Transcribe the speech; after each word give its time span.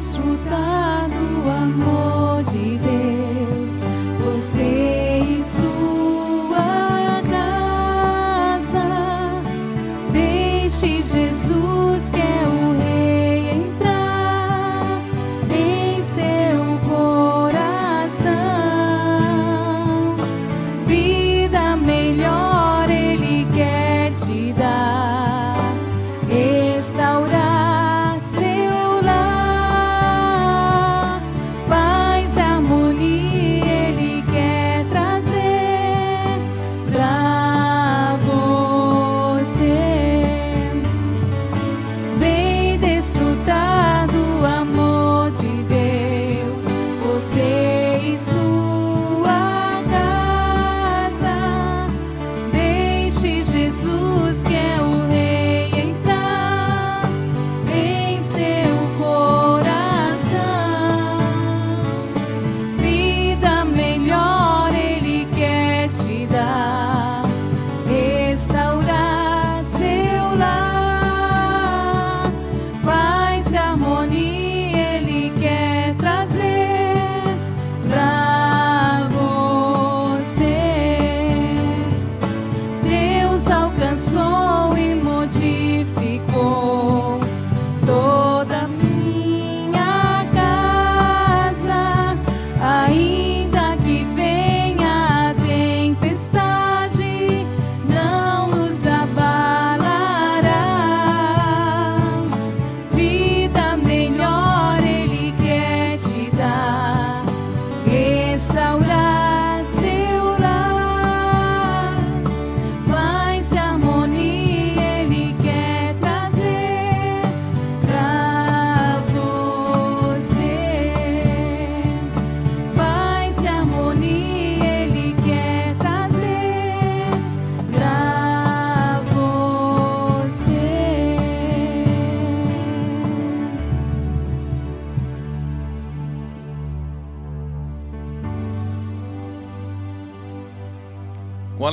desfrutar 0.00 1.10
do 1.10 1.50
amor 1.50 2.42
de 2.44 2.78
Deus. 2.78 2.99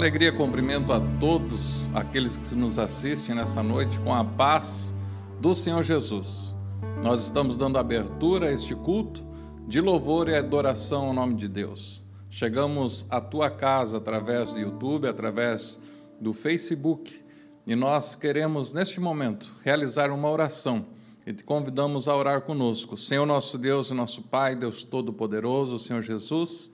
Alegria 0.08 0.32
cumprimento 0.32 0.94
a 0.94 1.02
todos 1.20 1.94
aqueles 1.94 2.38
que 2.38 2.56
nos 2.56 2.80
assistem 2.80 3.36
nessa 3.36 3.62
noite 3.62 4.00
com 4.00 4.16
a 4.16 4.24
paz 4.24 4.94
do 5.42 5.54
Senhor 5.54 5.84
Jesus. 5.84 6.56
Nós 7.04 7.22
estamos 7.26 7.58
dando 7.58 7.78
abertura 7.78 8.48
a 8.48 8.54
este 8.54 8.74
culto 8.74 9.22
de 9.68 9.82
louvor 9.82 10.30
e 10.30 10.36
adoração 10.36 11.08
ao 11.08 11.14
nome 11.14 11.36
de 11.36 11.50
Deus. 11.50 12.02
Chegamos 12.30 13.06
à 13.10 13.20
tua 13.20 13.50
casa 13.50 13.98
através 13.98 14.54
do 14.54 14.60
YouTube, 14.60 15.10
através 15.10 15.78
do 16.22 16.34
Facebook, 16.34 17.22
e 17.66 17.76
nós 17.76 18.16
queremos 18.16 18.72
neste 18.72 19.02
momento 19.02 19.54
realizar 19.62 20.10
uma 20.10 20.30
oração 20.30 20.86
e 21.26 21.34
te 21.34 21.44
convidamos 21.44 22.08
a 22.08 22.16
orar 22.16 22.44
conosco. 22.44 22.96
Senhor 22.96 23.26
nosso 23.26 23.58
Deus 23.58 23.90
e 23.90 23.94
nosso 23.94 24.22
Pai, 24.22 24.56
Deus 24.56 24.86
Todo-Poderoso, 24.86 25.78
Senhor 25.78 26.02
Jesus, 26.02 26.72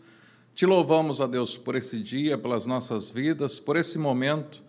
te 0.53 0.67
louvamos, 0.67 1.19
a 1.19 1.25
Deus, 1.25 1.57
por 1.57 1.75
esse 1.75 1.99
dia, 1.99 2.37
pelas 2.37 2.67
nossas 2.67 3.09
vidas, 3.09 3.59
por 3.59 3.75
esse 3.75 3.97
momento 3.97 4.61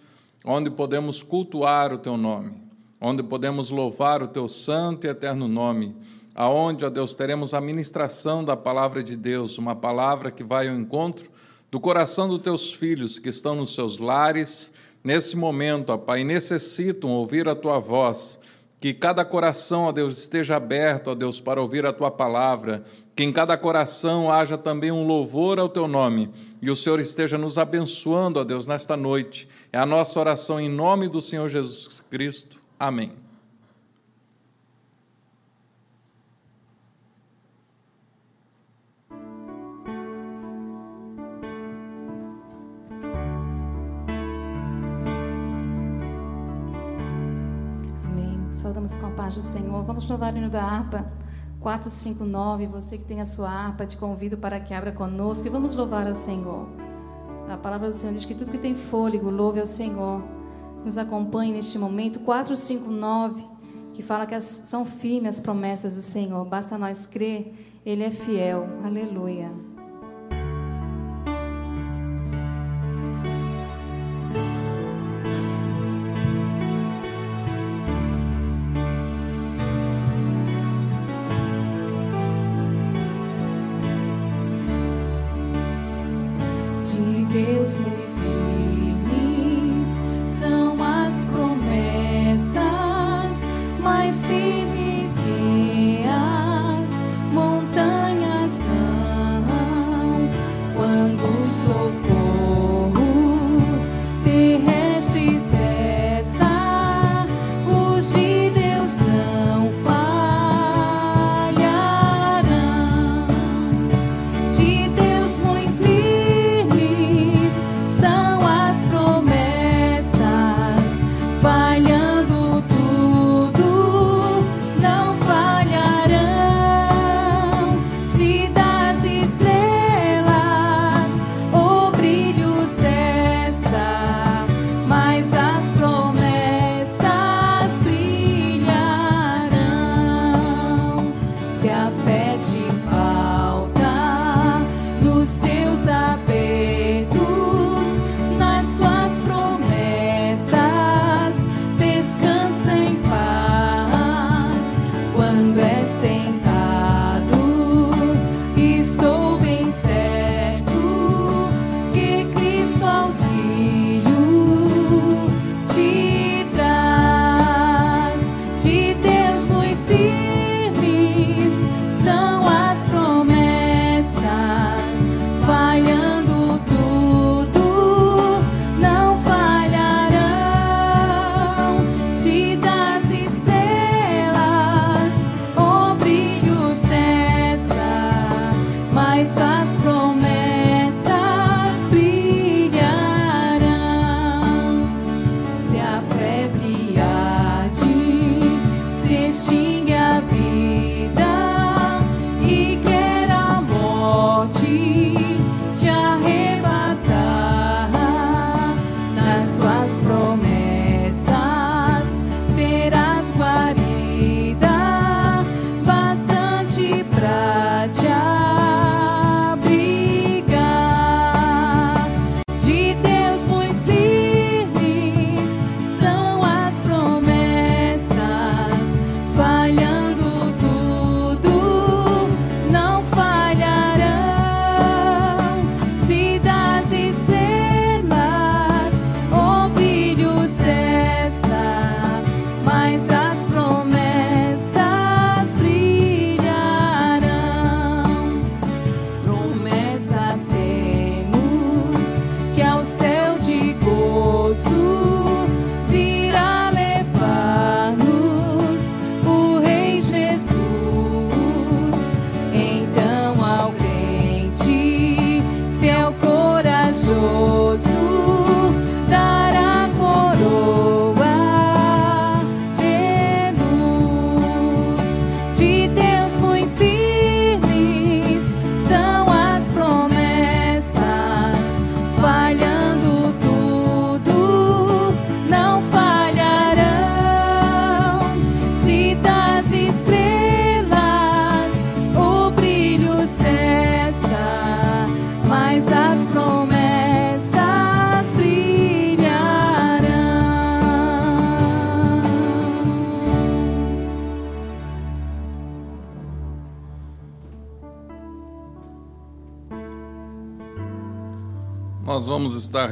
onde 0.43 0.71
podemos 0.71 1.22
cultuar 1.22 1.93
o 1.93 1.99
teu 1.99 2.17
nome, 2.17 2.53
onde 2.99 3.22
podemos 3.22 3.69
louvar 3.69 4.22
o 4.22 4.27
teu 4.27 4.49
santo 4.49 5.06
e 5.06 5.11
eterno 5.11 5.47
nome, 5.47 5.95
aonde, 6.34 6.87
ó 6.87 6.91
Deus, 6.91 7.15
teremos 7.15 7.53
a 7.53 7.61
ministração 7.61 8.43
da 8.43 8.56
palavra 8.56 9.03
de 9.03 9.15
Deus, 9.15 9.59
uma 9.59 9.77
palavra 9.77 10.31
que 10.31 10.43
vai 10.43 10.69
ao 10.69 10.75
encontro 10.75 11.31
do 11.71 11.78
coração 11.78 12.28
dos 12.28 12.41
teus 12.41 12.72
filhos 12.72 13.19
que 13.19 13.28
estão 13.28 13.55
nos 13.55 13.75
seus 13.75 13.99
lares, 13.99 14.72
nesse 15.03 15.37
momento, 15.37 15.91
ó 15.91 15.99
Pai, 15.99 16.25
necessitam 16.25 17.11
ouvir 17.11 17.47
a 17.47 17.55
tua 17.55 17.78
voz. 17.78 18.41
Que 18.81 18.93
cada 18.93 19.25
coração, 19.25 19.85
ó 19.85 19.93
Deus, 19.93 20.19
esteja 20.19 20.57
aberto, 20.57 21.09
ó 21.09 21.15
Deus, 21.15 21.41
para 21.41 21.61
ouvir 21.61 21.87
a 21.87 21.93
tua 21.93 22.11
palavra. 22.11 22.83
Que 23.17 23.25
em 23.25 23.33
cada 23.33 23.57
coração 23.57 24.31
haja 24.31 24.59
também 24.59 24.91
um 24.91 25.07
louvor 25.07 25.59
ao 25.59 25.69
teu 25.69 25.89
nome. 25.89 26.31
E 26.61 26.71
o 26.71 26.77
Senhor 26.77 27.01
esteja 27.01 27.39
nos 27.39 27.57
abençoando, 27.57 28.39
ó 28.39 28.45
Deus, 28.45 28.67
nesta 28.67 28.97
noite. 28.97 29.49
É 29.73 29.79
a 29.79 29.87
nossa 29.87 30.21
oração 30.21 30.61
em 30.61 30.69
nome 30.69 31.09
do 31.09 31.23
Senhor 31.23 31.49
Jesus 31.49 32.05
Cristo. 32.11 32.61
Amém. 32.79 33.24
Saudamos 48.65 48.95
com 48.95 49.05
a 49.09 49.11
paz 49.11 49.35
do 49.35 49.43
Senhor. 49.43 49.85
Vamos 49.85 50.09
louvar 50.09 50.33
o 50.33 50.39
hino 50.39 50.49
da 50.49 50.63
harpa 50.65 51.05
459. 51.61 52.67
Você 52.69 52.97
que 52.97 53.05
tem 53.05 53.21
a 53.21 53.27
sua 53.27 53.51
harpa, 53.51 53.85
te 53.85 53.95
convido 53.99 54.39
para 54.39 54.59
que 54.59 54.73
abra 54.73 54.91
conosco 54.91 55.47
e 55.47 55.51
vamos 55.51 55.75
louvar 55.75 56.09
ao 56.09 56.15
Senhor. 56.15 56.67
A 57.47 57.59
palavra 57.59 57.89
do 57.89 57.93
Senhor 57.93 58.15
diz 58.15 58.25
que 58.25 58.35
tudo 58.35 58.51
que 58.51 58.57
tem 58.57 58.75
fôlego, 58.75 59.29
louve 59.29 59.61
ao 59.61 59.67
Senhor. 59.67 60.23
Nos 60.83 60.97
acompanhe 60.97 61.53
neste 61.53 61.79
momento. 61.79 62.21
459, 62.21 63.45
que 63.93 64.03
fala 64.03 64.25
que 64.25 64.35
as- 64.35 64.45
são 64.65 64.87
firmes 64.87 65.37
as 65.37 65.41
promessas 65.43 65.95
do 65.95 66.01
Senhor. 66.01 66.43
Basta 66.47 66.79
nós 66.79 67.07
crer, 67.07 67.53
Ele 67.85 68.03
é 68.03 68.11
fiel. 68.11 68.67
Aleluia. 68.83 69.53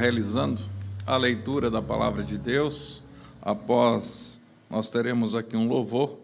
Realizando 0.03 0.61
a 1.07 1.15
leitura 1.15 1.71
da 1.71 1.81
palavra 1.81 2.23
de 2.23 2.37
Deus. 2.37 3.01
Após, 3.41 4.37
nós 4.69 4.89
teremos 4.89 5.33
aqui 5.33 5.55
um 5.55 5.65
louvor 5.65 6.19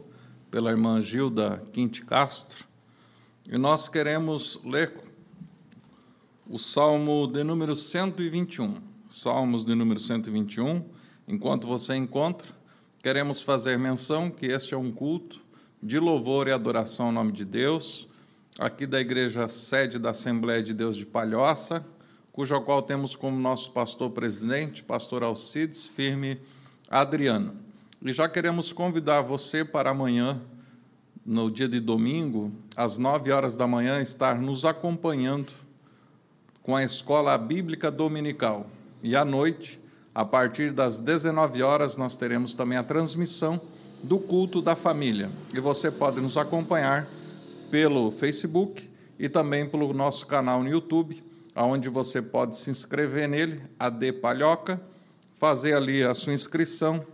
pela 0.52 0.70
irmã 0.70 1.02
Gilda 1.02 1.64
Quinte 1.72 2.04
Castro. 2.04 2.66
E 3.48 3.58
nós 3.58 3.88
queremos 3.88 4.60
ler 4.66 4.92
o 6.46 6.60
Salmo 6.60 7.26
de 7.26 7.42
número 7.42 7.74
121. 7.74 8.81
Salmos 9.08 9.64
de 9.64 9.74
número 9.74 10.02
121. 10.02 10.84
Enquanto 11.26 11.66
você 11.66 11.95
encontra, 11.95 12.50
queremos 13.02 13.42
fazer 13.42 13.80
menção 13.80 14.30
que 14.30 14.48
este 14.48 14.74
é 14.74 14.78
um 14.78 14.92
culto 14.92 15.40
de 15.81 16.00
louvor 16.00 16.50
e 16.50 16.52
adoração 16.52 17.06
ao 17.06 17.12
nome 17.14 17.31
de 17.31 17.45
Deus, 17.45 18.09
aqui 18.59 18.86
da 18.86 19.00
igreja 19.00 19.48
sede 19.48 19.98
da 19.98 20.09
Assembleia 20.09 20.62
de 20.62 20.74
Deus 20.74 20.98
de 20.98 21.06
Palhoça 21.06 21.86
cujo 22.40 22.62
qual 22.62 22.81
temos 22.81 23.18
como 23.18 23.38
nosso 23.38 23.69
pastor 23.72 24.12
presidente, 24.12 24.81
pastor 24.81 25.24
Alcides 25.24 25.88
Firme 25.88 26.40
Adriano. 26.90 27.54
E 28.02 28.14
já 28.14 28.30
queremos 28.30 28.72
convidar 28.72 29.19
você 29.24 29.66
para 29.66 29.90
amanhã, 29.90 30.40
no 31.26 31.52
dia 31.52 31.68
de 31.68 31.81
domingo, 31.81 32.50
às 32.78 32.98
nove 32.98 33.30
horas 33.30 33.58
da 33.58 33.68
manhã, 33.68 34.02
estar 34.02 34.40
nos 34.40 34.64
acompanhando 34.64 35.52
com 36.64 36.78
a 36.78 36.81
Escola 36.81 37.38
Bíblica 37.38 37.92
Dominical. 37.92 38.68
E 39.04 39.18
à 39.18 39.26
noite, 39.26 39.78
a 40.16 40.24
partir 40.24 40.72
das 40.72 41.02
19 41.02 41.62
horas, 41.62 41.98
nós 41.98 42.16
teremos 42.16 42.54
também 42.54 42.78
a 42.78 42.84
transmissão 42.84 43.60
do 44.02 44.18
culto 44.18 44.62
da 44.62 44.78
família. 44.78 45.30
E 45.54 45.60
você 45.60 45.92
pode 45.92 46.22
nos 46.22 46.38
acompanhar 46.38 47.06
pelo 47.69 48.12
Facebook 48.12 48.90
e 49.19 49.28
também 49.28 49.68
pelo 49.68 49.94
nosso 49.94 50.26
canal 50.26 50.64
no 50.64 50.69
YouTube 50.69 51.28
onde 51.66 51.89
você 51.89 52.21
pode 52.21 52.56
se 52.56 52.69
inscrever 52.69 53.28
nele, 53.28 53.61
AD 53.78 54.13
Palhoca, 54.13 54.81
fazer 55.33 55.73
ali 55.73 56.04
a 56.04 56.13
sua 56.13 56.33
inscrição, 56.33 57.06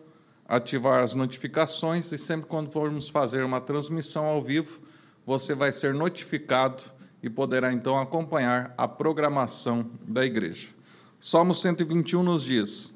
ativar 0.47 1.01
as 1.01 1.15
notificações 1.15 2.11
e 2.11 2.17
sempre 2.17 2.47
quando 2.47 2.71
formos 2.71 3.09
fazer 3.09 3.43
uma 3.43 3.59
transmissão 3.59 4.25
ao 4.25 4.41
vivo, 4.41 4.81
você 5.25 5.55
vai 5.55 5.71
ser 5.71 5.93
notificado 5.93 6.83
e 7.23 7.29
poderá 7.29 7.73
então 7.73 7.99
acompanhar 7.99 8.73
a 8.77 8.87
programação 8.87 9.89
da 10.07 10.23
igreja. 10.23 10.69
Salmo 11.19 11.55
121 11.55 12.21
nos 12.21 12.43
diz: 12.43 12.93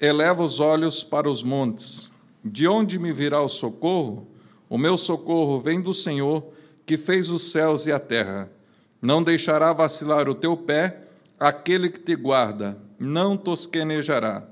Eleva 0.00 0.42
os 0.42 0.60
olhos 0.60 1.02
para 1.02 1.28
os 1.28 1.42
montes, 1.42 2.10
de 2.44 2.68
onde 2.68 2.98
me 2.98 3.12
virá 3.12 3.40
o 3.40 3.48
socorro? 3.48 4.28
O 4.68 4.78
meu 4.78 4.96
socorro 4.96 5.60
vem 5.60 5.80
do 5.80 5.92
Senhor, 5.92 6.46
que 6.86 6.96
fez 6.96 7.28
os 7.28 7.50
céus 7.50 7.86
e 7.86 7.92
a 7.92 7.98
terra. 7.98 8.48
Não 9.02 9.20
deixará 9.20 9.72
vacilar 9.72 10.28
o 10.28 10.34
teu 10.34 10.56
pé, 10.56 11.00
aquele 11.38 11.90
que 11.90 11.98
te 11.98 12.14
guarda, 12.14 12.78
não 12.96 13.36
tosquenejará. 13.36 14.44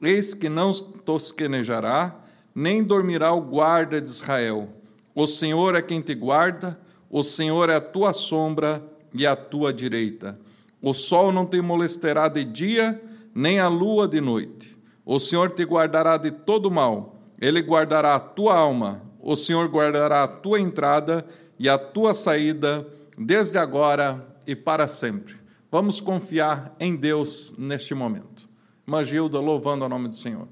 Eis 0.00 0.32
que 0.32 0.48
não 0.48 0.72
tosquenejará, 0.72 2.16
nem 2.54 2.82
dormirá 2.82 3.34
o 3.34 3.42
guarda 3.42 4.00
de 4.00 4.08
Israel. 4.08 4.70
O 5.14 5.26
Senhor 5.26 5.74
é 5.74 5.82
quem 5.82 6.00
te 6.00 6.14
guarda, 6.14 6.80
o 7.10 7.22
Senhor 7.22 7.68
é 7.68 7.74
a 7.74 7.82
tua 7.82 8.14
sombra 8.14 8.82
e 9.12 9.26
a 9.26 9.36
tua 9.36 9.74
direita. 9.74 10.38
O 10.80 10.94
sol 10.94 11.30
não 11.30 11.44
te 11.44 11.60
molestará 11.60 12.28
de 12.28 12.44
dia, 12.44 12.98
nem 13.34 13.60
a 13.60 13.68
lua 13.68 14.08
de 14.08 14.22
noite. 14.22 14.74
O 15.04 15.18
Senhor 15.18 15.50
te 15.50 15.64
guardará 15.64 16.16
de 16.16 16.30
todo 16.30 16.70
mal, 16.70 17.16
ele 17.38 17.60
guardará 17.60 18.14
a 18.14 18.20
tua 18.20 18.56
alma. 18.56 19.02
O 19.20 19.36
Senhor 19.36 19.68
guardará 19.68 20.22
a 20.22 20.28
tua 20.28 20.58
entrada 20.58 21.26
e 21.58 21.68
a 21.68 21.76
tua 21.76 22.14
saída 22.14 22.86
desde 23.18 23.58
agora 23.58 24.36
e 24.46 24.54
para 24.54 24.86
sempre. 24.86 25.34
Vamos 25.70 26.00
confiar 26.00 26.74
em 26.78 26.96
Deus 26.96 27.54
neste 27.58 27.94
momento. 27.94 28.48
Magilda, 28.86 29.38
louvando 29.38 29.84
o 29.84 29.88
nome 29.88 30.08
do 30.08 30.14
Senhor. 30.14 30.48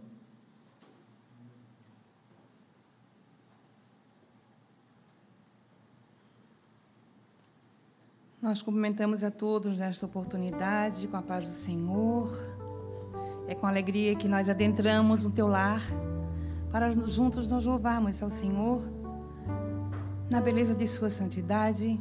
Nós 8.42 8.62
cumprimentamos 8.62 9.24
a 9.24 9.30
todos 9.30 9.78
nesta 9.78 10.06
oportunidade 10.06 11.08
com 11.08 11.16
a 11.16 11.22
paz 11.22 11.48
do 11.48 11.54
Senhor. 11.54 12.30
É 13.48 13.54
com 13.54 13.66
alegria 13.66 14.14
que 14.14 14.28
nós 14.28 14.48
adentramos 14.48 15.24
no 15.24 15.32
teu 15.32 15.46
lar 15.48 15.80
para 16.70 16.92
juntos 16.92 17.48
nós 17.48 17.64
louvarmos 17.64 18.22
ao 18.22 18.28
Senhor 18.28 18.82
na 20.28 20.40
beleza 20.40 20.74
de 20.74 20.86
sua 20.86 21.08
santidade 21.08 21.98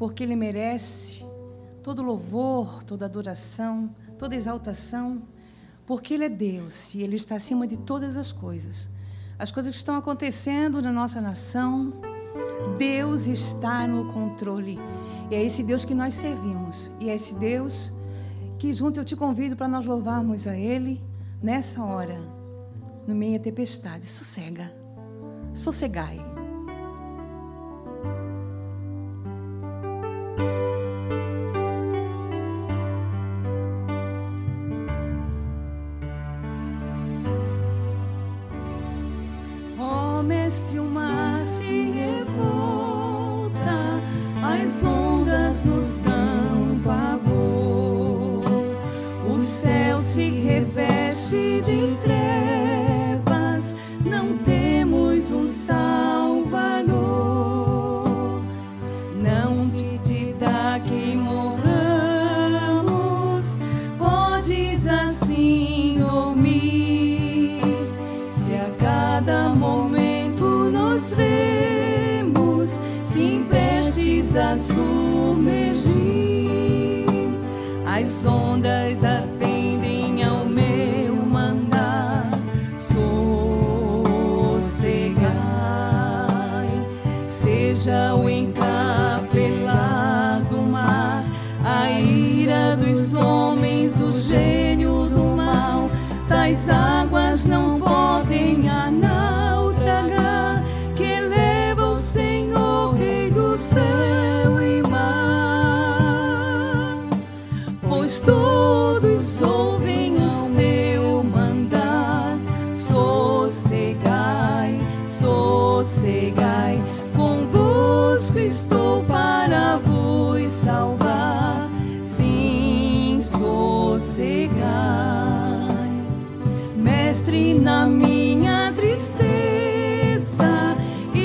porque 0.00 0.22
Ele 0.24 0.34
merece 0.34 1.22
todo 1.82 2.00
louvor, 2.00 2.82
toda 2.84 3.04
adoração, 3.04 3.94
toda 4.18 4.34
exaltação, 4.34 5.24
porque 5.84 6.14
Ele 6.14 6.24
é 6.24 6.28
Deus 6.30 6.94
e 6.94 7.02
Ele 7.02 7.16
está 7.16 7.34
acima 7.34 7.66
de 7.66 7.76
todas 7.76 8.16
as 8.16 8.32
coisas. 8.32 8.88
As 9.38 9.50
coisas 9.50 9.70
que 9.72 9.76
estão 9.76 9.96
acontecendo 9.96 10.80
na 10.80 10.90
nossa 10.90 11.20
nação, 11.20 11.92
Deus 12.78 13.26
está 13.26 13.86
no 13.86 14.10
controle. 14.10 14.78
E 15.30 15.34
é 15.34 15.44
esse 15.44 15.62
Deus 15.62 15.84
que 15.84 15.92
nós 15.92 16.14
servimos. 16.14 16.90
E 16.98 17.10
é 17.10 17.14
esse 17.14 17.34
Deus 17.34 17.92
que 18.58 18.72
junto 18.72 19.00
eu 19.00 19.04
te 19.04 19.14
convido 19.14 19.54
para 19.54 19.68
nós 19.68 19.84
louvarmos 19.84 20.46
a 20.46 20.56
Ele 20.56 20.98
nessa 21.42 21.84
hora, 21.84 22.18
no 23.06 23.14
meio 23.14 23.36
da 23.36 23.44
tempestade. 23.44 24.06
Sossega, 24.06 24.74
sossegai. 25.52 26.39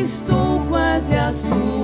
estou 0.06 0.64
quase 0.70 1.16
a 1.16 1.34
sua. 1.34 1.75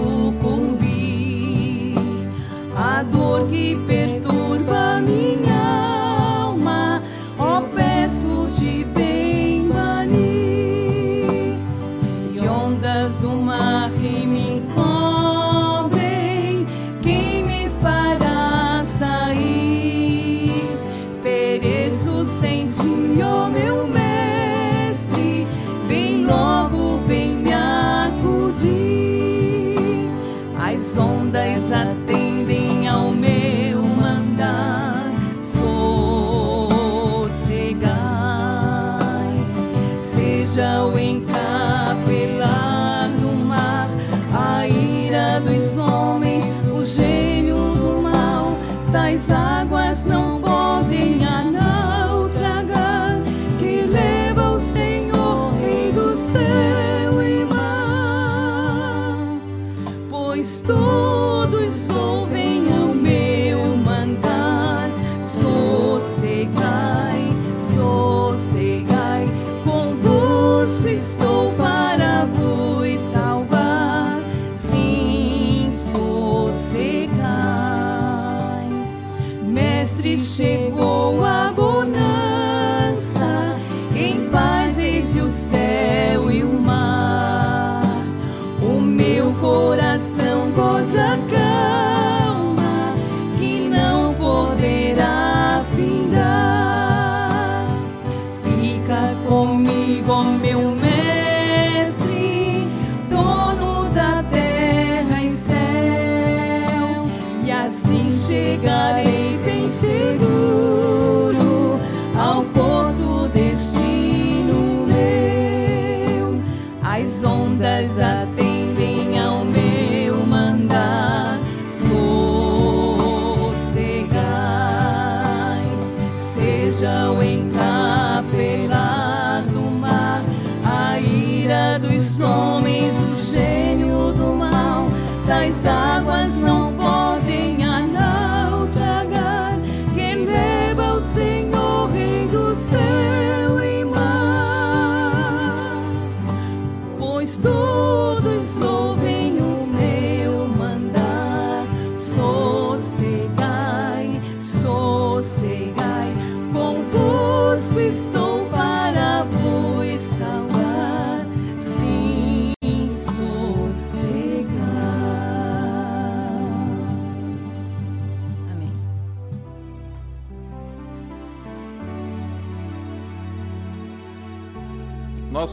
Chegarei 108.31 109.37
bem 109.43 109.69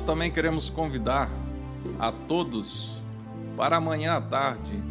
também 0.09 0.31
queremos 0.31 0.71
convidar 0.71 1.31
a 1.99 2.11
todos 2.11 3.05
para 3.59 3.77
amanhã 3.77 4.15
à 4.15 4.21
tarde. 4.23 4.83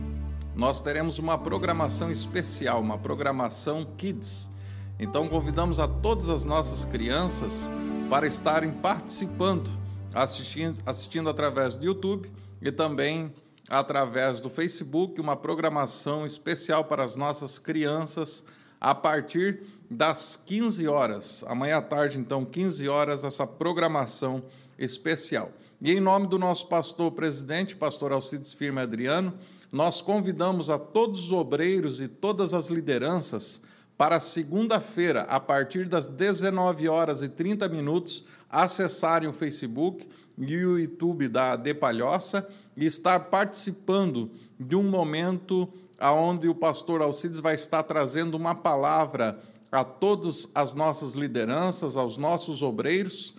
Nós 0.55 0.79
teremos 0.79 1.17
uma 1.17 1.39
programação 1.39 2.11
especial, 2.11 2.79
uma 2.79 2.99
programação 2.99 3.83
Kids. 3.97 4.51
Então 4.99 5.27
convidamos 5.27 5.79
a 5.79 5.87
todas 5.87 6.29
as 6.29 6.45
nossas 6.45 6.85
crianças 6.85 7.71
para 8.11 8.27
estarem 8.27 8.69
participando, 8.69 9.67
assistindo, 10.13 10.77
assistindo 10.85 11.31
através 11.31 11.75
do 11.75 11.87
YouTube 11.87 12.31
e 12.61 12.71
também 12.71 13.33
através 13.67 14.39
do 14.39 14.51
Facebook, 14.51 15.19
uma 15.19 15.35
programação 15.35 16.27
especial 16.27 16.83
para 16.83 17.03
as 17.03 17.15
nossas 17.15 17.57
crianças 17.57 18.45
a 18.79 18.93
partir 18.93 19.63
das 19.89 20.39
15 20.45 20.87
horas. 20.87 21.43
Amanhã 21.47 21.77
à 21.77 21.81
tarde, 21.81 22.19
então, 22.19 22.45
15 22.45 22.87
horas, 22.87 23.23
essa 23.23 23.47
programação 23.47 24.43
especial. 24.77 25.51
E 25.81 25.91
em 25.91 25.99
nome 25.99 26.27
do 26.27 26.39
nosso 26.39 26.67
pastor 26.67 27.11
presidente, 27.11 27.75
pastor 27.75 28.11
Alcides 28.11 28.53
Firme 28.53 28.81
Adriano, 28.81 29.33
nós 29.71 30.01
convidamos 30.01 30.69
a 30.69 30.79
todos 30.79 31.25
os 31.25 31.31
obreiros 31.31 31.99
e 31.99 32.07
todas 32.07 32.53
as 32.53 32.69
lideranças 32.69 33.61
para 33.97 34.19
segunda-feira, 34.19 35.23
a 35.23 35.39
partir 35.39 35.89
das 35.89 36.07
19 36.07 36.87
horas 36.87 37.21
e 37.23 37.29
30 37.29 37.67
minutos, 37.67 38.25
acessarem 38.49 39.27
o 39.27 39.33
Facebook 39.33 40.07
e 40.37 40.65
o 40.65 40.77
YouTube 40.77 41.27
da 41.27 41.55
De 41.55 41.73
Palhoça 41.73 42.47
e 42.75 42.85
estar 42.85 43.19
participando 43.31 44.29
de 44.59 44.75
um 44.75 44.83
momento 44.83 45.67
aonde 45.99 46.47
o 46.47 46.53
pastor 46.53 47.01
Alcides 47.01 47.39
vai 47.39 47.55
estar 47.55 47.81
trazendo 47.83 48.37
uma 48.37 48.53
palavra 48.53 49.39
a 49.71 49.83
todas 49.83 50.47
as 50.53 50.73
nossas 50.75 51.15
lideranças, 51.15 51.97
aos 51.97 52.17
nossos 52.17 52.61
obreiros, 52.61 53.35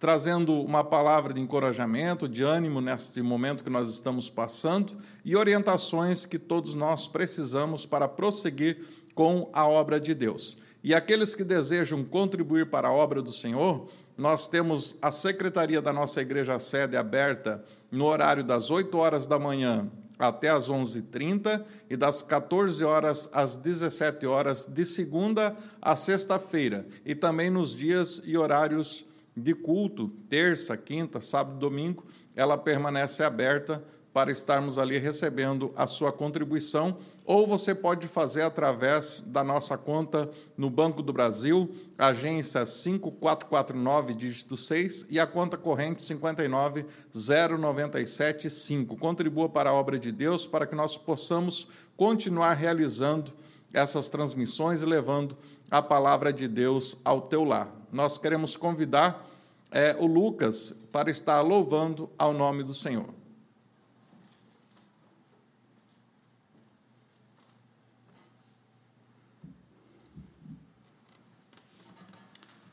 trazendo 0.00 0.54
uma 0.54 0.82
palavra 0.82 1.34
de 1.34 1.40
encorajamento, 1.40 2.26
de 2.26 2.42
ânimo 2.42 2.80
neste 2.80 3.20
momento 3.20 3.62
que 3.62 3.68
nós 3.68 3.90
estamos 3.90 4.30
passando 4.30 4.96
e 5.22 5.36
orientações 5.36 6.24
que 6.24 6.38
todos 6.38 6.74
nós 6.74 7.06
precisamos 7.06 7.84
para 7.84 8.08
prosseguir 8.08 8.82
com 9.14 9.50
a 9.52 9.68
obra 9.68 10.00
de 10.00 10.14
Deus. 10.14 10.56
E 10.82 10.94
aqueles 10.94 11.34
que 11.34 11.44
desejam 11.44 12.02
contribuir 12.02 12.70
para 12.70 12.88
a 12.88 12.92
obra 12.92 13.20
do 13.20 13.30
Senhor, 13.30 13.88
nós 14.16 14.48
temos 14.48 14.96
a 15.02 15.10
secretaria 15.10 15.82
da 15.82 15.92
nossa 15.92 16.22
igreja 16.22 16.58
sede 16.58 16.96
aberta 16.96 17.62
no 17.90 18.06
horário 18.06 18.42
das 18.42 18.70
8 18.70 18.96
horas 18.96 19.26
da 19.26 19.38
manhã 19.38 19.90
até 20.18 20.48
às 20.48 20.70
11h30 20.70 21.62
e 21.88 21.96
das 21.96 22.22
14 22.22 22.84
horas 22.84 23.28
às 23.32 23.56
17 23.56 24.26
horas 24.26 24.66
de 24.66 24.84
segunda 24.84 25.56
a 25.80 25.96
sexta-feira 25.96 26.86
e 27.04 27.14
também 27.14 27.48
nos 27.48 27.74
dias 27.74 28.22
e 28.26 28.36
horários 28.36 29.06
de 29.42 29.54
culto, 29.54 30.08
terça, 30.28 30.76
quinta, 30.76 31.20
sábado, 31.20 31.58
domingo, 31.58 32.04
ela 32.36 32.56
permanece 32.56 33.22
aberta 33.22 33.84
para 34.12 34.32
estarmos 34.32 34.76
ali 34.76 34.98
recebendo 34.98 35.72
a 35.76 35.86
sua 35.86 36.12
contribuição, 36.12 36.98
ou 37.24 37.46
você 37.46 37.72
pode 37.74 38.06
fazer 38.08 38.42
através 38.42 39.22
da 39.22 39.44
nossa 39.44 39.78
conta 39.78 40.28
no 40.56 40.68
Banco 40.68 41.00
do 41.00 41.12
Brasil, 41.12 41.70
agência 41.96 42.66
5449, 42.66 44.14
dígito 44.14 44.56
6, 44.56 45.06
e 45.10 45.20
a 45.20 45.28
conta 45.28 45.56
corrente 45.56 46.02
59097.5. 46.02 48.98
Contribua 48.98 49.48
para 49.48 49.70
a 49.70 49.74
obra 49.74 49.96
de 49.96 50.10
Deus 50.10 50.44
para 50.44 50.66
que 50.66 50.74
nós 50.74 50.98
possamos 50.98 51.68
continuar 51.96 52.54
realizando 52.54 53.32
essas 53.72 54.10
transmissões 54.10 54.82
e 54.82 54.86
levando 54.86 55.38
a 55.70 55.80
palavra 55.80 56.32
de 56.32 56.48
Deus 56.48 56.98
ao 57.04 57.20
teu 57.20 57.44
lar. 57.44 57.72
Nós 57.92 58.18
queremos 58.18 58.56
convidar 58.56 59.24
é, 59.70 59.96
o 59.98 60.06
Lucas 60.06 60.74
para 60.90 61.10
estar 61.10 61.40
louvando 61.40 62.10
ao 62.18 62.32
nome 62.32 62.62
do 62.62 62.74
Senhor. 62.74 63.08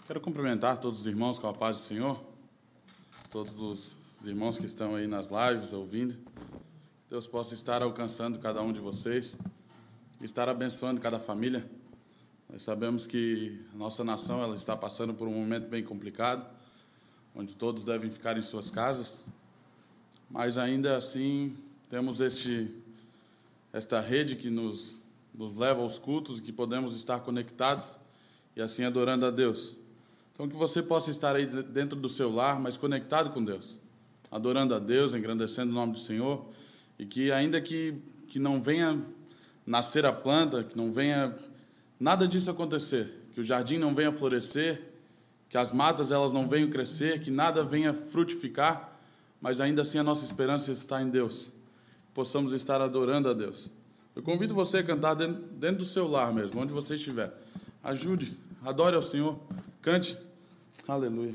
Quero 0.08 0.22
cumprimentar 0.22 0.80
todos 0.80 1.02
os 1.02 1.08
irmãos 1.08 1.38
com 1.38 1.48
a 1.48 1.54
paz 1.54 1.76
do 1.76 1.82
Senhor, 1.82 2.18
todos 3.30 3.60
os 3.60 3.98
irmãos 4.24 4.58
que 4.58 4.66
estão 4.66 4.96
aí 4.96 5.06
nas 5.06 5.28
lives 5.28 5.74
ouvindo. 5.74 6.18
Deus 7.10 7.28
possa 7.28 7.54
estar 7.54 7.84
alcançando 7.84 8.40
cada 8.40 8.62
um 8.62 8.72
de 8.72 8.80
vocês, 8.80 9.36
estar 10.22 10.48
abençoando 10.48 11.02
cada 11.02 11.20
família. 11.20 11.70
Nós 12.50 12.64
sabemos 12.64 13.06
que 13.06 13.62
a 13.74 13.78
nossa 13.78 14.02
nação 14.04 14.42
ela 14.42 14.56
está 14.56 14.78
passando 14.78 15.14
por 15.14 15.28
um 15.28 15.34
momento 15.34 15.68
bem 15.68 15.84
complicado, 15.84 16.57
onde 17.38 17.56
todos 17.56 17.86
devem 17.86 18.10
ficar 18.10 18.36
em 18.36 18.42
suas 18.42 18.72
casas, 18.72 19.24
mas 20.28 20.58
ainda 20.58 20.98
assim 20.98 21.56
temos 21.88 22.20
este 22.20 22.68
esta 23.72 24.02
rede 24.02 24.36
que 24.36 24.50
nos 24.50 25.04
nos 25.34 25.56
leva 25.56 25.82
aos 25.82 26.00
cultos 26.00 26.40
e 26.40 26.42
que 26.42 26.52
podemos 26.52 26.96
estar 26.96 27.20
conectados 27.20 27.96
e 28.56 28.62
assim 28.62 28.84
adorando 28.84 29.24
a 29.24 29.30
Deus. 29.30 29.76
Então 30.34 30.50
que 30.50 30.56
você 30.56 30.82
possa 30.82 31.12
estar 31.12 31.36
aí 31.36 31.46
dentro 31.46 32.00
do 32.00 32.10
seu 32.10 32.34
lar, 32.34 32.60
mas 32.60 32.76
conectado 32.76 33.30
com 33.30 33.44
Deus, 33.44 33.78
adorando 34.32 34.74
a 34.74 34.80
Deus, 34.80 35.14
engrandecendo 35.14 35.72
o 35.72 35.76
nome 35.76 35.94
do 35.94 36.00
Senhor, 36.00 36.44
e 36.98 37.06
que 37.06 37.32
ainda 37.32 37.62
que 37.62 38.02
que 38.28 38.40
não 38.40 38.62
venha 38.62 39.00
nascer 39.66 40.06
a 40.06 40.12
planta, 40.12 40.64
que 40.64 40.76
não 40.76 40.92
venha 40.92 41.36
nada 42.00 42.28
disso 42.28 42.50
acontecer, 42.50 43.14
que 43.34 43.40
o 43.40 43.44
jardim 43.44 43.78
não 43.78 43.94
venha 43.94 44.12
florescer, 44.12 44.82
que 45.50 45.58
as 45.58 45.72
matas 45.72 46.12
elas 46.12 46.34
não 46.34 46.48
venham 46.48 46.70
crescer, 46.70 47.22
que 47.22 47.32
nada 47.32 47.64
venha 47.64 47.94
frutificar, 47.94 48.94
mas 49.42 49.62
ainda 49.62 49.82
assim 49.82 49.98
a 49.98 50.04
nossa 50.04 50.26
esperança 50.26 50.72
está 50.72 51.02
em 51.02 51.10
Deus. 51.10 51.52
Possamos 52.14 52.54
estar 52.54 52.82
adorando 52.82 53.30
a 53.30 53.34
Deus. 53.34 53.70
Eu 54.16 54.24
convido 54.24 54.56
você 54.56 54.80
a 54.80 54.84
cantar 54.84 55.14
dentro, 55.14 55.44
dentro 55.54 55.78
do 55.80 55.86
seu 55.86 56.08
lar 56.08 56.34
mesmo, 56.34 56.60
onde 56.60 56.74
você 56.74 56.96
estiver. 56.96 57.32
Ajude, 57.84 58.38
adore 58.64 58.96
ao 58.96 59.04
Senhor, 59.04 59.40
cante. 59.82 60.18
Aleluia. 60.88 61.34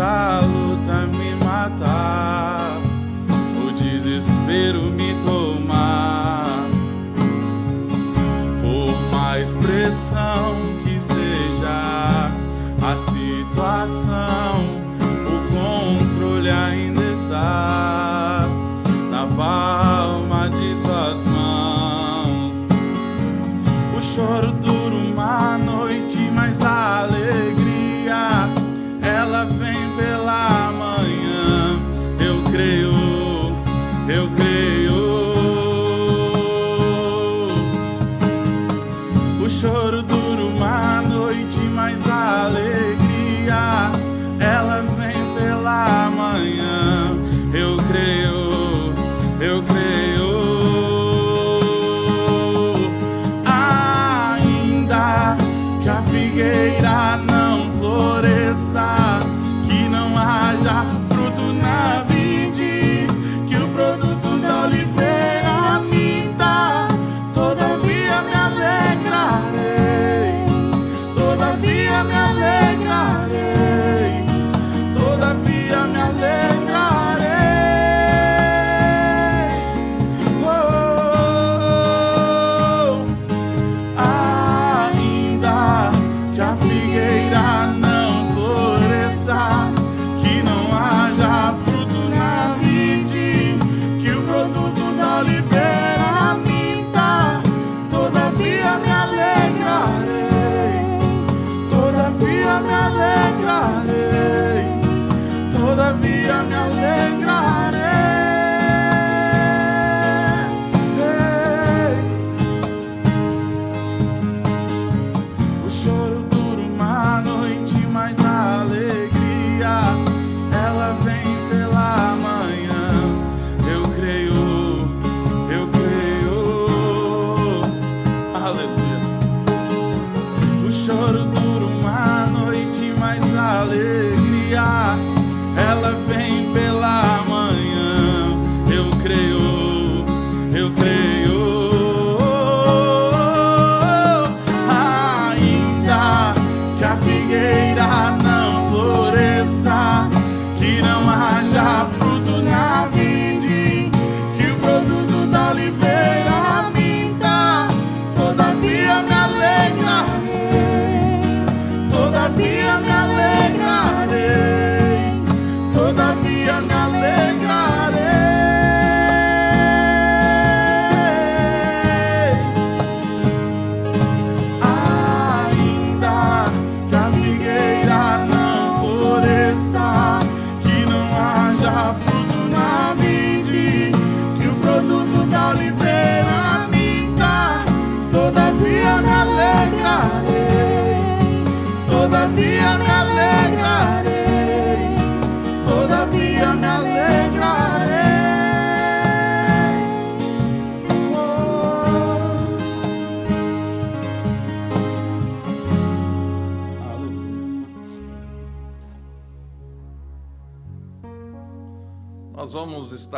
essa 0.00 0.40
luta 0.40 1.06
me 1.08 1.34
matar, 1.44 2.78
o 3.62 3.70
desespero 3.72 4.84
me 4.84 5.14
tomar, 5.26 6.66
por 8.62 9.14
mais 9.14 9.54
pressão. 9.56 10.59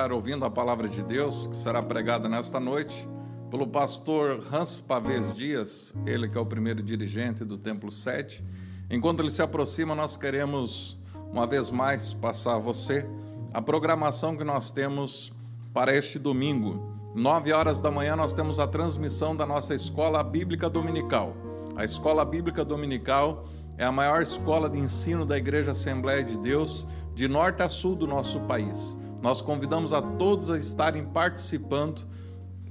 Estar 0.03 0.13
ouvindo 0.13 0.45
a 0.45 0.51
palavra 0.51 0.89
de 0.89 1.01
Deus 1.01 1.47
que 1.47 1.57
será 1.57 1.81
pregada 1.81 2.29
nesta 2.29 2.59
noite 2.59 3.09
pelo 3.49 3.69
pastor 3.69 4.41
Hans 4.53 4.81
Pavês 4.81 5.33
Dias, 5.33 5.95
ele 6.05 6.29
que 6.29 6.37
é 6.37 6.41
o 6.41 6.45
primeiro 6.47 6.83
dirigente 6.83 7.45
do 7.45 7.57
Templo 7.57 7.93
7. 7.93 8.45
Enquanto 8.91 9.21
ele 9.21 9.31
se 9.31 9.43
aproxima, 9.43 9.95
nós 9.95 10.17
queremos 10.17 10.99
uma 11.31 11.47
vez 11.47 11.71
mais 11.71 12.13
passar 12.13 12.57
a 12.57 12.59
você 12.59 13.07
a 13.55 13.63
programação 13.63 14.37
que 14.37 14.43
nós 14.43 14.73
temos 14.73 15.33
para 15.73 15.95
este 15.95 16.19
domingo. 16.19 16.83
Nove 17.15 17.53
horas 17.53 17.81
da 17.81 17.91
manhã 17.93 18.17
nós 18.17 18.33
temos 18.33 18.59
a 18.59 18.67
transmissão 18.67 19.37
da 19.37 19.47
nossa 19.47 19.73
escola 19.73 20.21
bíblica 20.25 20.69
dominical. 20.69 21.37
A 21.77 21.85
escola 21.85 22.25
bíblica 22.25 22.65
dominical 22.65 23.45
é 23.79 23.85
a 23.85 23.93
maior 23.93 24.21
escola 24.21 24.69
de 24.69 24.81
ensino 24.81 25.25
da 25.25 25.39
Igreja 25.39 25.71
Assembleia 25.71 26.25
de 26.25 26.37
Deus 26.39 26.89
de 27.15 27.29
norte 27.29 27.63
a 27.63 27.69
sul 27.69 27.95
do 27.95 28.09
nosso 28.09 28.41
país. 28.41 29.01
Nós 29.23 29.41
convidamos 29.41 29.93
a 29.93 30.03
todos 30.03 30.51
a 30.51 30.59
estarem 30.59 31.05
participando 31.05 32.03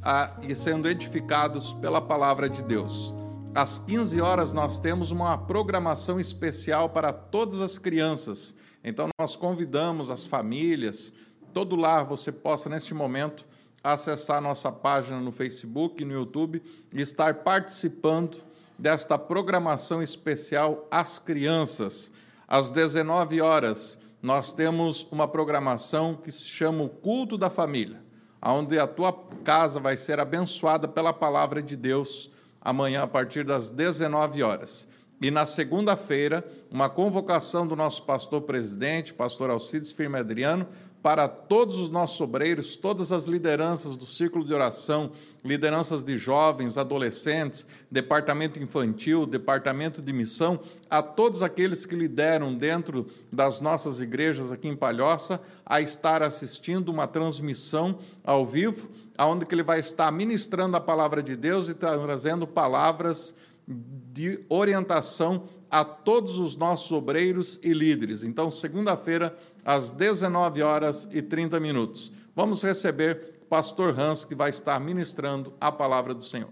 a, 0.03 0.35
e 0.41 0.53
sendo 0.53 0.89
edificados 0.89 1.71
pela 1.71 2.01
palavra 2.01 2.49
de 2.49 2.61
Deus. 2.61 3.13
Às 3.55 3.79
15 3.79 4.19
horas 4.19 4.51
nós 4.51 4.77
temos 4.77 5.11
uma 5.11 5.37
programação 5.37 6.19
especial 6.19 6.89
para 6.89 7.13
todas 7.13 7.61
as 7.61 7.77
crianças. 7.77 8.53
Então 8.83 9.07
nós 9.17 9.37
convidamos 9.37 10.11
as 10.11 10.27
famílias, 10.27 11.13
todo 11.53 11.77
lar 11.77 12.03
você 12.03 12.33
possa 12.33 12.67
neste 12.67 12.93
momento 12.93 13.47
acessar 13.81 14.41
nossa 14.41 14.69
página 14.73 15.21
no 15.21 15.31
Facebook 15.31 16.01
e 16.01 16.05
no 16.05 16.11
YouTube 16.11 16.61
e 16.93 17.01
estar 17.01 17.35
participando 17.35 18.43
desta 18.77 19.17
programação 19.17 20.03
especial 20.03 20.85
às 20.91 21.17
crianças. 21.17 22.11
Às 22.45 22.71
19 22.71 23.39
horas 23.39 24.00
nós 24.21 24.53
temos 24.53 25.07
uma 25.11 25.27
programação 25.27 26.13
que 26.13 26.31
se 26.31 26.45
chama 26.45 26.83
o 26.83 26.89
Culto 26.89 27.37
da 27.37 27.49
Família, 27.49 28.01
onde 28.41 28.77
a 28.77 28.85
tua 28.85 29.11
casa 29.43 29.79
vai 29.79 29.97
ser 29.97 30.19
abençoada 30.19 30.87
pela 30.87 31.11
palavra 31.11 31.61
de 31.61 31.75
Deus 31.75 32.29
amanhã 32.61 33.03
a 33.03 33.07
partir 33.07 33.43
das 33.43 33.71
19 33.71 34.43
horas. 34.43 34.87
E 35.19 35.29
na 35.29 35.45
segunda-feira, 35.45 36.43
uma 36.69 36.89
convocação 36.89 37.65
do 37.65 37.75
nosso 37.75 38.03
pastor 38.03 38.41
presidente, 38.41 39.13
pastor 39.13 39.49
Alcides 39.49 39.91
Firme 39.91 40.17
Adriano, 40.17 40.67
para 41.01 41.27
todos 41.27 41.77
os 41.77 41.89
nossos 41.89 42.21
obreiros, 42.21 42.75
todas 42.75 43.11
as 43.11 43.25
lideranças 43.25 43.97
do 43.97 44.05
círculo 44.05 44.45
de 44.45 44.53
oração, 44.53 45.11
lideranças 45.43 46.03
de 46.03 46.17
jovens, 46.17 46.77
adolescentes, 46.77 47.65
departamento 47.89 48.61
infantil, 48.61 49.25
departamento 49.25 50.01
de 50.01 50.13
missão, 50.13 50.59
a 50.89 51.01
todos 51.01 51.41
aqueles 51.41 51.85
que 51.85 51.95
lideram 51.95 52.53
dentro 52.53 53.07
das 53.31 53.59
nossas 53.59 53.99
igrejas 53.99 54.51
aqui 54.51 54.67
em 54.67 54.75
Palhoça, 54.75 55.41
a 55.65 55.81
estar 55.81 56.21
assistindo 56.21 56.89
uma 56.89 57.07
transmissão 57.07 57.97
ao 58.23 58.45
vivo, 58.45 58.89
aonde 59.17 59.45
que 59.45 59.55
ele 59.55 59.63
vai 59.63 59.79
estar 59.79 60.11
ministrando 60.11 60.77
a 60.77 60.81
palavra 60.81 61.23
de 61.23 61.35
Deus 61.35 61.67
e 61.67 61.73
trazendo 61.73 62.45
palavras 62.45 63.35
de 63.67 64.43
orientação 64.49 65.47
a 65.71 65.85
todos 65.85 66.37
os 66.37 66.57
nossos 66.57 66.91
obreiros 66.91 67.57
e 67.63 67.71
líderes. 67.73 68.23
Então, 68.23 68.51
segunda-feira, 68.51 69.33
às 69.65 69.91
19 69.91 70.61
horas 70.61 71.07
e 71.11 71.21
30 71.21 71.59
minutos. 71.59 72.11
Vamos 72.35 72.63
receber 72.63 73.39
o 73.41 73.45
pastor 73.45 73.97
Hans, 73.99 74.23
que 74.23 74.35
vai 74.35 74.49
estar 74.49 74.79
ministrando 74.79 75.53
a 75.59 75.71
palavra 75.71 76.13
do 76.13 76.23
Senhor. 76.23 76.49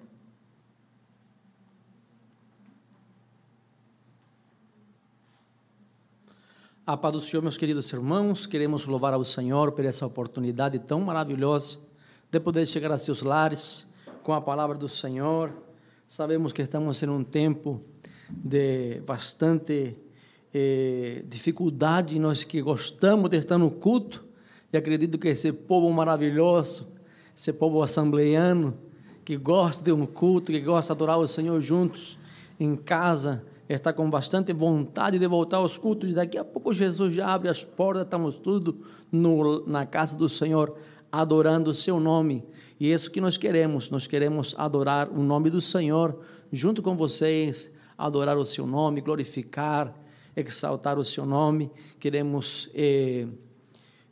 A 6.86 6.98
paz 6.98 7.14
do 7.14 7.22
Senhor, 7.22 7.44
meus 7.44 7.56
queridos 7.56 7.94
irmãos, 7.94 8.48
queremos 8.48 8.86
louvar 8.88 9.14
ao 9.14 9.24
Senhor 9.24 9.72
por 9.74 9.86
essa 9.86 10.08
oportunidade 10.08 10.80
tão 10.80 11.02
maravilhosa 11.02 11.78
de 12.32 12.40
poder 12.40 12.66
chegar 12.66 12.92
a 12.92 12.98
seus 12.98 13.22
lares 13.22 13.86
com 14.24 14.34
a 14.34 14.42
palavra 14.42 14.76
do 14.76 14.90
Senhor. 14.90 15.54
Sabemos 16.08 16.52
que 16.52 16.64
estamos 16.64 17.04
em 17.04 17.10
um 17.10 17.24
tempo 17.24 17.80
de 18.28 19.02
bastante 19.06 19.96
eh, 20.54 21.24
dificuldade, 21.28 22.20
nós 22.20 22.44
que 22.44 22.62
gostamos 22.62 23.30
de 23.30 23.38
estar 23.38 23.58
no 23.58 23.70
culto, 23.70 24.26
e 24.72 24.78
acredito 24.78 25.18
que 25.18 25.30
esse 25.30 25.52
povo 25.52 25.92
maravilhoso, 25.92 26.94
esse 27.36 27.52
povo 27.54 27.82
assembleiano, 27.82 28.78
que 29.26 29.38
gosta 29.38 29.84
de 29.84 29.92
um 29.92 30.06
culto, 30.06 30.52
que 30.52 30.60
gosta 30.60 30.94
de 30.94 30.98
adorar 30.98 31.18
o 31.20 31.28
Senhor 31.28 31.60
juntos 31.62 32.18
em 32.60 32.76
casa, 32.76 33.44
está 33.68 33.94
com 33.94 34.10
bastante 34.10 34.52
vontade 34.52 35.20
de 35.20 35.28
voltar 35.28 35.58
aos 35.58 35.78
cultos. 35.78 36.10
E 36.10 36.14
daqui 36.14 36.38
a 36.38 36.44
pouco 36.44 36.74
Jesus 36.74 37.14
já 37.14 37.28
abre 37.28 37.50
as 37.50 37.64
portas, 37.64 38.04
estamos 38.04 38.38
tudo 38.38 38.80
no, 39.12 39.66
na 39.68 39.86
casa 39.86 40.16
do 40.16 40.28
Senhor, 40.28 40.76
adorando 41.12 41.72
o 41.72 41.76
seu 41.76 42.00
nome. 42.00 42.44
E 42.80 42.92
é 42.92 42.96
isso 42.96 43.12
que 43.12 43.22
nós 43.22 43.38
queremos, 43.38 43.90
nós 43.90 44.08
queremos 44.08 44.56
adorar 44.58 45.10
o 45.10 45.22
nome 45.22 45.50
do 45.50 45.62
Senhor 45.62 46.20
junto 46.52 46.82
com 46.82 46.96
vocês, 46.96 47.72
adorar 47.98 48.38
o 48.38 48.46
seu 48.46 48.66
nome, 48.66 49.02
glorificar, 49.02 49.94
exaltar 50.36 50.98
o 50.98 51.04
seu 51.04 51.26
nome. 51.26 51.72
Queremos 52.00 52.70
eh, 52.74 53.28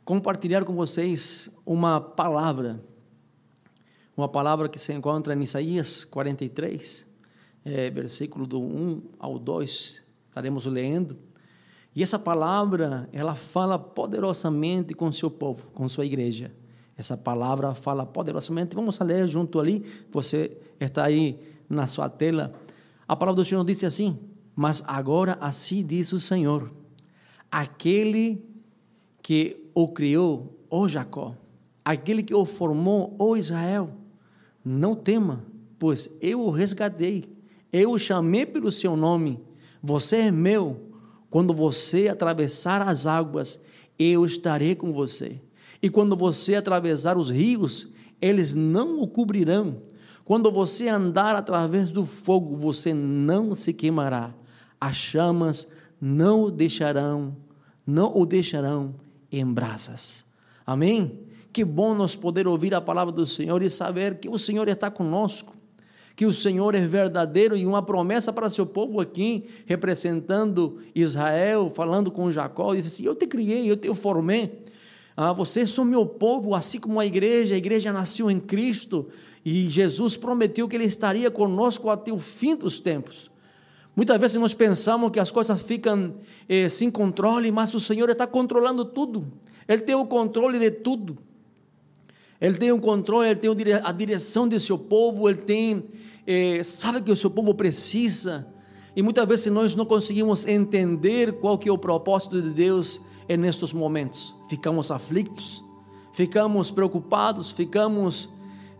compartilhar 0.04 0.64
com 0.64 0.74
vocês 0.74 1.50
uma 1.64 2.00
palavra, 2.00 2.82
uma 4.16 4.28
palavra 4.28 4.68
que 4.68 4.78
se 4.78 4.92
encontra 4.92 5.34
em 5.34 5.42
Isaías 5.42 6.04
43, 6.04 7.06
eh, 7.64 7.90
versículo 7.90 8.46
do 8.46 8.60
1 8.60 9.02
ao 9.18 9.38
2, 9.38 10.02
estaremos 10.28 10.66
lendo. 10.66 11.16
E 11.94 12.02
essa 12.02 12.18
palavra, 12.18 13.08
ela 13.12 13.34
fala 13.34 13.78
poderosamente 13.78 14.94
com 14.94 15.10
seu 15.10 15.30
povo, 15.30 15.66
com 15.74 15.88
sua 15.88 16.06
igreja. 16.06 16.52
Essa 16.96 17.16
palavra 17.16 17.74
fala 17.74 18.04
poderosamente. 18.04 18.74
Vamos 18.74 18.98
ler 18.98 19.28
junto 19.28 19.60
ali. 19.60 19.84
Você 20.10 20.56
está 20.80 21.04
aí 21.04 21.40
na 21.68 21.86
sua 21.86 22.08
tela. 22.08 22.52
A 23.06 23.14
palavra 23.14 23.42
do 23.42 23.44
Senhor 23.44 23.64
disse 23.64 23.86
assim: 23.86 24.18
Mas 24.60 24.82
agora 24.88 25.38
assim 25.40 25.86
diz 25.86 26.12
o 26.12 26.18
Senhor, 26.18 26.68
aquele 27.48 28.44
que 29.22 29.70
o 29.72 29.86
criou, 29.86 30.58
ó 30.68 30.88
Jacó, 30.88 31.32
aquele 31.84 32.24
que 32.24 32.34
o 32.34 32.44
formou, 32.44 33.14
ó 33.20 33.36
Israel, 33.36 33.88
não 34.64 34.96
tema, 34.96 35.44
pois 35.78 36.10
eu 36.20 36.40
o 36.40 36.50
resgatei, 36.50 37.24
eu 37.72 37.92
o 37.92 37.98
chamei 38.00 38.44
pelo 38.44 38.72
seu 38.72 38.96
nome, 38.96 39.40
você 39.80 40.16
é 40.16 40.30
meu. 40.32 40.90
Quando 41.30 41.54
você 41.54 42.08
atravessar 42.08 42.82
as 42.82 43.06
águas, 43.06 43.62
eu 43.96 44.26
estarei 44.26 44.74
com 44.74 44.92
você. 44.92 45.40
E 45.80 45.88
quando 45.88 46.16
você 46.16 46.56
atravessar 46.56 47.16
os 47.16 47.30
rios, 47.30 47.90
eles 48.20 48.56
não 48.56 49.00
o 49.00 49.06
cobrirão. 49.06 49.82
Quando 50.24 50.50
você 50.50 50.88
andar 50.88 51.36
através 51.36 51.90
do 51.90 52.04
fogo, 52.04 52.56
você 52.56 52.92
não 52.92 53.54
se 53.54 53.72
queimará. 53.72 54.34
As 54.80 54.96
chamas 54.96 55.68
não 56.00 56.44
o 56.44 56.50
deixarão, 56.50 57.36
não 57.86 58.16
o 58.16 58.24
deixarão 58.24 58.94
em 59.30 59.44
brasas. 59.44 60.24
Amém? 60.66 61.20
Que 61.52 61.64
bom 61.64 61.94
nós 61.94 62.14
poder 62.14 62.46
ouvir 62.46 62.74
a 62.74 62.80
palavra 62.80 63.12
do 63.12 63.26
Senhor 63.26 63.62
e 63.62 63.70
saber 63.70 64.18
que 64.18 64.28
o 64.28 64.38
Senhor 64.38 64.68
está 64.68 64.90
conosco, 64.90 65.56
que 66.14 66.26
o 66.26 66.32
Senhor 66.32 66.74
é 66.74 66.80
verdadeiro 66.80 67.56
e 67.56 67.66
uma 67.66 67.82
promessa 67.82 68.32
para 68.32 68.50
seu 68.50 68.66
povo 68.66 69.00
aqui, 69.00 69.48
representando 69.66 70.78
Israel, 70.94 71.68
falando 71.68 72.10
com 72.10 72.30
Jacó, 72.30 72.74
disse 72.74 72.88
assim: 72.88 73.04
Eu 73.06 73.14
te 73.14 73.26
criei, 73.26 73.70
eu 73.70 73.76
te 73.76 73.92
formei. 73.94 74.64
Ah, 75.16 75.32
vocês 75.32 75.70
são 75.70 75.84
meu 75.84 76.06
povo, 76.06 76.54
assim 76.54 76.78
como 76.78 77.00
a 77.00 77.06
igreja, 77.06 77.54
a 77.54 77.58
igreja 77.58 77.92
nasceu 77.92 78.30
em 78.30 78.38
Cristo 78.38 79.08
e 79.44 79.68
Jesus 79.68 80.16
prometeu 80.16 80.68
que 80.68 80.76
Ele 80.76 80.84
estaria 80.84 81.28
conosco 81.28 81.90
até 81.90 82.12
o 82.12 82.18
fim 82.18 82.54
dos 82.54 82.78
tempos. 82.78 83.30
Muitas 83.98 84.16
vezes 84.20 84.36
nós 84.36 84.54
pensamos 84.54 85.10
que 85.10 85.18
as 85.18 85.28
coisas 85.28 85.60
ficam 85.60 86.14
eh, 86.48 86.68
sem 86.68 86.88
controle, 86.88 87.50
mas 87.50 87.74
o 87.74 87.80
Senhor 87.80 88.08
está 88.08 88.28
controlando 88.28 88.84
tudo. 88.84 89.26
Ele 89.66 89.82
tem 89.82 89.96
o 89.96 90.06
controle 90.06 90.56
de 90.56 90.70
tudo. 90.70 91.18
Ele 92.40 92.56
tem 92.56 92.70
o 92.70 92.78
controle, 92.78 93.30
ele 93.30 93.40
tem 93.40 93.50
a 93.82 93.90
direção 93.90 94.48
de 94.48 94.60
seu 94.60 94.78
povo, 94.78 95.28
ele 95.28 95.40
tem, 95.40 95.84
eh, 96.24 96.62
sabe 96.62 97.02
que 97.02 97.10
o 97.10 97.16
seu 97.16 97.28
povo 97.28 97.52
precisa. 97.54 98.46
E 98.94 99.02
muitas 99.02 99.26
vezes 99.26 99.46
nós 99.46 99.74
não 99.74 99.84
conseguimos 99.84 100.46
entender 100.46 101.32
qual 101.32 101.58
que 101.58 101.68
é 101.68 101.72
o 101.72 101.76
propósito 101.76 102.40
de 102.40 102.50
Deus 102.50 103.00
nestes 103.28 103.72
momentos. 103.72 104.32
Ficamos 104.48 104.92
aflitos, 104.92 105.60
ficamos 106.12 106.70
preocupados, 106.70 107.50
ficamos 107.50 108.28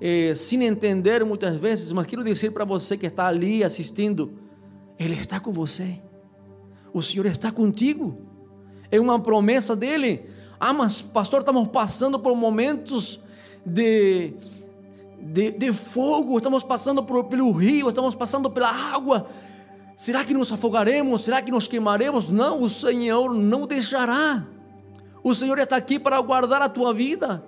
eh, 0.01 0.33
sem 0.37 0.63
entender 0.63 1.25
muitas 1.25 1.57
vezes, 1.57 1.91
mas 1.91 2.07
quero 2.07 2.23
dizer 2.23 2.53
para 2.53 2.65
você 2.65 2.97
que 2.97 3.07
está 3.07 3.27
ali 3.27 3.65
assistindo, 3.65 4.47
Ele 4.99 5.15
está 5.15 5.39
com 5.39 5.53
você, 5.53 6.01
o 6.93 7.03
Senhor 7.03 7.27
está 7.27 7.53
contigo, 7.53 8.19
é 8.91 8.99
uma 8.99 9.21
promessa 9.21 9.77
dele. 9.77 10.29
Ah, 10.59 10.73
mas 10.73 11.01
pastor, 11.01 11.41
estamos 11.41 11.69
passando 11.69 12.19
por 12.19 12.35
momentos 12.35 13.21
de, 13.65 14.35
de, 15.21 15.53
de 15.53 15.73
fogo, 15.73 16.39
estamos 16.39 16.65
passando 16.65 17.03
por, 17.05 17.25
pelo 17.25 17.51
rio, 17.53 17.89
estamos 17.89 18.17
passando 18.17 18.51
pela 18.51 18.71
água, 18.71 19.29
Será 19.99 20.25
que 20.25 20.33
nos 20.33 20.53
afogaremos? 20.53 21.23
Será 21.23 21.43
que 21.43 21.51
nos 21.51 21.67
queimaremos? 21.67 22.29
Não, 22.29 22.63
o 22.63 22.71
Senhor 22.71 23.35
não 23.35 23.67
deixará. 23.67 24.47
O 25.25 25.35
Senhor 25.35 25.59
está 25.59 25.75
aqui 25.75 25.99
para 25.99 26.21
guardar 26.21 26.63
a 26.63 26.69
tua 26.69 26.95
vida, 26.95 27.43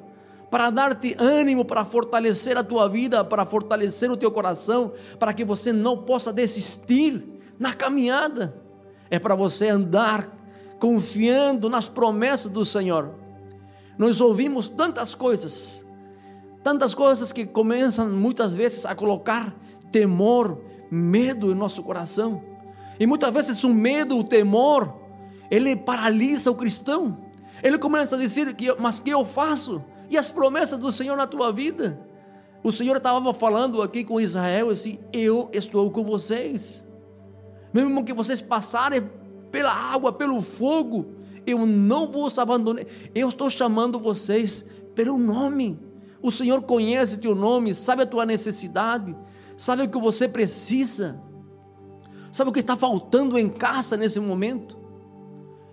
para 0.50 0.68
dar-te 0.68 1.14
ânimo, 1.16 1.64
para 1.64 1.84
fortalecer 1.84 2.58
a 2.58 2.64
tua 2.64 2.88
vida, 2.88 3.24
para 3.24 3.46
fortalecer 3.46 4.10
o 4.10 4.16
teu 4.16 4.32
coração, 4.32 4.92
para 5.16 5.32
que 5.32 5.44
você 5.44 5.72
não 5.72 5.98
possa 5.98 6.32
desistir 6.32 7.39
na 7.60 7.74
caminhada. 7.74 8.56
É 9.10 9.18
para 9.18 9.34
você 9.34 9.68
andar 9.68 10.28
confiando 10.78 11.68
nas 11.68 11.86
promessas 11.86 12.50
do 12.50 12.64
Senhor. 12.64 13.14
Nós 13.98 14.18
ouvimos 14.18 14.66
tantas 14.66 15.14
coisas, 15.14 15.84
tantas 16.64 16.94
coisas 16.94 17.30
que 17.32 17.44
começam 17.44 18.08
muitas 18.08 18.54
vezes 18.54 18.86
a 18.86 18.94
colocar 18.94 19.54
temor, 19.92 20.58
medo 20.90 21.52
em 21.52 21.54
nosso 21.54 21.82
coração. 21.82 22.42
E 22.98 23.06
muitas 23.06 23.32
vezes 23.32 23.62
o 23.62 23.68
medo, 23.68 24.16
o 24.16 24.24
temor, 24.24 24.94
ele 25.50 25.76
paralisa 25.76 26.50
o 26.50 26.54
cristão. 26.54 27.18
Ele 27.62 27.76
começa 27.76 28.16
a 28.16 28.18
dizer 28.18 28.54
que, 28.54 28.74
mas 28.78 28.98
que 28.98 29.10
eu 29.10 29.24
faço? 29.24 29.84
E 30.08 30.16
as 30.16 30.32
promessas 30.32 30.78
do 30.78 30.90
Senhor 30.90 31.16
na 31.16 31.26
tua 31.26 31.52
vida? 31.52 32.00
O 32.62 32.72
Senhor 32.72 32.96
estava 32.96 33.34
falando 33.34 33.82
aqui 33.82 34.02
com 34.02 34.20
Israel 34.20 34.70
assim: 34.70 34.98
Eu 35.12 35.50
estou 35.52 35.90
com 35.90 36.02
vocês. 36.02 36.89
Mesmo 37.72 38.04
que 38.04 38.12
vocês 38.12 38.40
passarem 38.40 39.08
pela 39.50 39.72
água, 39.72 40.12
pelo 40.12 40.40
fogo, 40.42 41.14
eu 41.46 41.66
não 41.66 42.10
vos 42.10 42.38
abandonei. 42.38 42.86
Eu 43.14 43.28
estou 43.28 43.48
chamando 43.48 43.98
vocês 43.98 44.66
pelo 44.94 45.16
nome. 45.18 45.78
O 46.22 46.30
Senhor 46.30 46.62
conhece 46.62 47.20
teu 47.20 47.34
nome, 47.34 47.74
sabe 47.74 48.02
a 48.02 48.06
tua 48.06 48.26
necessidade, 48.26 49.16
sabe 49.56 49.84
o 49.84 49.88
que 49.88 49.98
você 49.98 50.28
precisa, 50.28 51.20
sabe 52.30 52.50
o 52.50 52.52
que 52.52 52.60
está 52.60 52.76
faltando 52.76 53.38
em 53.38 53.48
casa 53.48 53.96
nesse 53.96 54.20
momento. 54.20 54.78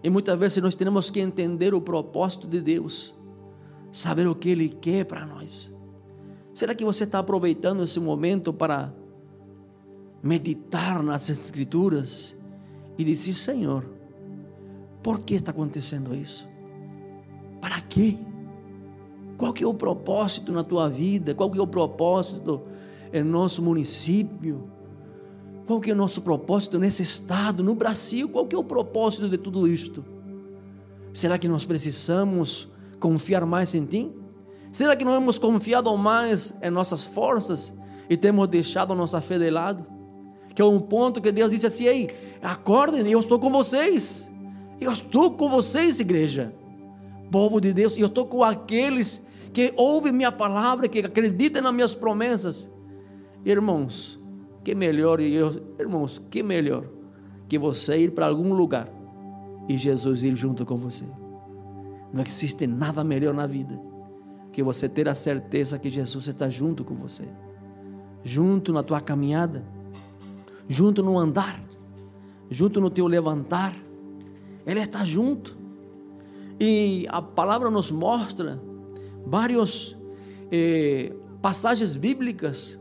E 0.03 0.09
muitas 0.09 0.39
vezes 0.39 0.63
nós 0.63 0.75
temos 0.75 1.09
que 1.09 1.19
entender 1.19 1.73
o 1.73 1.81
propósito 1.81 2.47
de 2.47 2.61
Deus, 2.61 3.13
saber 3.91 4.27
o 4.27 4.35
que 4.35 4.49
Ele 4.49 4.69
quer 4.69 5.03
para 5.05 5.25
nós. 5.25 5.73
Será 6.53 6.73
que 6.73 6.85
você 6.85 7.03
está 7.03 7.19
aproveitando 7.19 7.83
esse 7.83 7.99
momento 7.99 8.53
para 8.53 8.93
meditar 10.27 11.01
nas 11.01 11.29
Escrituras 11.29 12.35
e 12.97 13.03
dizer: 13.03 13.33
Senhor, 13.33 13.85
por 15.01 15.21
que 15.21 15.35
está 15.35 15.51
acontecendo 15.51 16.13
isso? 16.13 16.47
Para 17.61 17.79
quê? 17.81 18.17
Qual 19.37 19.53
que 19.53 19.63
é 19.63 19.67
o 19.67 19.73
propósito 19.73 20.51
na 20.51 20.63
tua 20.63 20.89
vida? 20.89 21.33
Qual 21.33 21.49
que 21.49 21.57
é 21.57 21.61
o 21.61 21.67
propósito 21.67 22.63
em 23.13 23.23
nosso 23.23 23.61
município? 23.61 24.69
Qual 25.65 25.79
que 25.79 25.91
é 25.91 25.93
o 25.93 25.97
nosso 25.97 26.21
propósito 26.21 26.77
nesse 26.77 27.03
estado, 27.03 27.63
no 27.63 27.75
Brasil? 27.75 28.27
Qual 28.27 28.45
que 28.45 28.55
é 28.55 28.59
o 28.59 28.63
propósito 28.63 29.29
de 29.29 29.37
tudo 29.37 29.67
isto? 29.67 30.03
Será 31.13 31.37
que 31.37 31.47
nós 31.47 31.65
precisamos 31.65 32.67
confiar 32.99 33.45
mais 33.45 33.73
em 33.73 33.85
Ti? 33.85 34.11
Será 34.71 34.95
que 34.95 35.05
não 35.05 35.15
hemos 35.15 35.39
confiado 35.39 35.95
mais 35.97 36.53
em 36.61 36.69
nossas 36.69 37.03
forças 37.03 37.73
e 38.09 38.17
temos 38.17 38.47
deixado 38.47 38.93
a 38.93 38.95
nossa 38.95 39.21
fé 39.21 39.37
de 39.37 39.49
lado? 39.49 39.96
Que 40.57 40.61
é 40.63 40.65
um 40.65 40.79
ponto 40.79 41.21
que 41.21 41.31
Deus 41.31 41.51
disse 41.51 41.67
assim: 41.67 41.85
Ei, 41.85 42.09
acordem, 42.41 43.07
eu 43.11 43.19
estou 43.19 43.37
com 43.37 43.51
vocês. 43.51 44.27
Eu 44.81 44.91
estou 44.91 45.29
com 45.29 45.51
vocês, 45.51 45.99
igreja. 45.99 46.51
Povo 47.31 47.61
de 47.61 47.71
Deus, 47.71 47.95
eu 47.95 48.07
estou 48.07 48.25
com 48.25 48.43
aqueles 48.43 49.21
que 49.53 49.71
ouvem 49.77 50.11
minha 50.11 50.31
palavra, 50.31 50.87
que 50.87 50.97
acreditam 50.97 51.61
nas 51.61 51.71
minhas 51.71 51.93
promessas. 51.93 52.67
Irmãos, 53.45 54.19
que 54.63 54.73
melhor, 54.73 55.19
irmãos, 55.19 56.19
que 56.27 56.41
melhor 56.41 56.85
que 57.47 57.59
você 57.59 57.95
ir 57.95 58.13
para 58.13 58.25
algum 58.25 58.51
lugar 58.55 58.89
e 59.69 59.77
Jesus 59.77 60.23
ir 60.23 60.33
junto 60.33 60.65
com 60.65 60.75
você. 60.75 61.05
Não 62.11 62.23
existe 62.23 62.65
nada 62.65 63.03
melhor 63.03 63.31
na 63.31 63.45
vida 63.45 63.79
que 64.51 64.63
você 64.63 64.89
ter 64.89 65.07
a 65.07 65.13
certeza 65.13 65.77
que 65.77 65.87
Jesus 65.87 66.27
está 66.27 66.49
junto 66.49 66.83
com 66.83 66.95
você, 66.95 67.25
junto 68.23 68.73
na 68.73 68.81
tua 68.81 68.99
caminhada, 68.99 69.76
junto 70.67 71.01
no 71.01 71.17
andar, 71.17 71.61
junto 72.49 72.81
no 72.81 72.89
teu 72.89 73.07
levantar. 73.07 73.73
Ele 74.65 74.79
está 74.79 75.03
junto. 75.03 75.55
E 76.59 77.05
a 77.09 77.21
palavra 77.21 77.69
nos 77.69 77.91
mostra 77.91 78.61
várias 79.25 79.95
eh, 80.51 81.13
passagens 81.41 81.95
bíblicas 81.95 82.79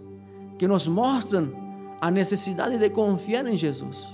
que 0.58 0.66
nos 0.66 0.88
mostram 0.88 1.52
a 2.00 2.10
necessidade 2.10 2.78
de 2.78 2.90
confiar 2.90 3.46
em 3.46 3.56
Jesus. 3.56 4.06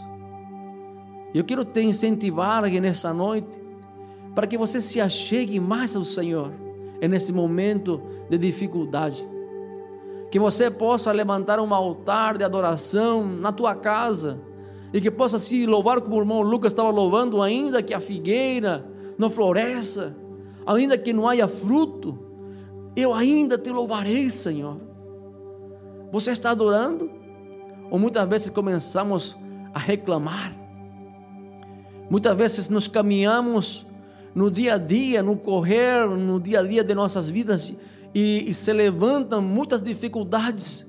Eu 1.35 1.45
quero 1.45 1.65
te 1.65 1.81
incentivar 1.81 2.65
aqui 2.65 2.81
nessa 2.81 3.15
noite 3.15 3.61
para 4.35 4.47
que 4.47 4.59
você 4.59 4.81
se 4.81 5.01
achegue 5.01 5.59
mais 5.61 5.95
ao 5.97 6.05
Senhor 6.05 6.53
nesse 7.01 7.33
momento 7.33 8.03
de 8.29 8.39
dificuldade. 8.39 9.27
Que 10.33 10.39
você 10.39 10.71
possa 10.71 11.13
levantar 11.13 11.61
um 11.61 11.75
altar 11.75 12.39
de 12.39 12.43
adoração 12.43 13.27
na 13.27 13.53
tua 13.53 13.75
casa 13.75 14.41
e 14.91 14.99
que 14.99 15.11
possa 15.11 15.39
se 15.39 15.67
louvar 15.67 16.01
como 16.01 16.17
o 16.17 16.21
irmão 16.21 16.41
Lucas 16.41 16.73
estava 16.73 16.89
louvando, 16.89 17.43
ainda 17.43 17.83
que 17.83 17.93
a 17.93 18.01
figueira 18.01 18.83
não 19.19 19.29
floresça, 19.29 20.17
ainda 20.67 20.97
que 20.97 21.13
não 21.13 21.29
haja 21.29 21.47
fruto, 21.47 22.19
eu 22.97 23.13
ainda 23.13 23.59
te 23.59 23.69
louvarei, 23.69 24.31
Senhor. 24.31 24.81
Você 26.11 26.31
está 26.31 26.53
adorando? 26.53 27.11
Ou 27.91 27.99
muitas 27.99 28.27
vezes 28.27 28.49
começamos 28.49 29.37
a 29.75 29.79
reclamar? 29.79 30.57
Muitas 32.09 32.35
vezes 32.35 32.71
nos 32.71 32.89
caminhamos 32.89 33.87
no 34.35 34.51
dia 34.51 34.77
a 34.77 34.79
dia, 34.79 35.23
no 35.23 35.37
correr, 35.37 36.09
no 36.09 36.41
dia 36.41 36.61
a 36.61 36.63
dia 36.63 36.83
de 36.83 36.95
nossas 36.95 37.29
vidas 37.29 37.71
e, 38.15 38.51
e 38.51 38.55
se 38.55 38.73
levantam 38.73 39.41
muitas 39.41 39.83
dificuldades. 39.83 40.87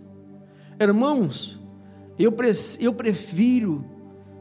Irmãos, 0.80 1.60
eu, 2.18 2.34
eu 2.80 2.94
prefiro 2.94 3.86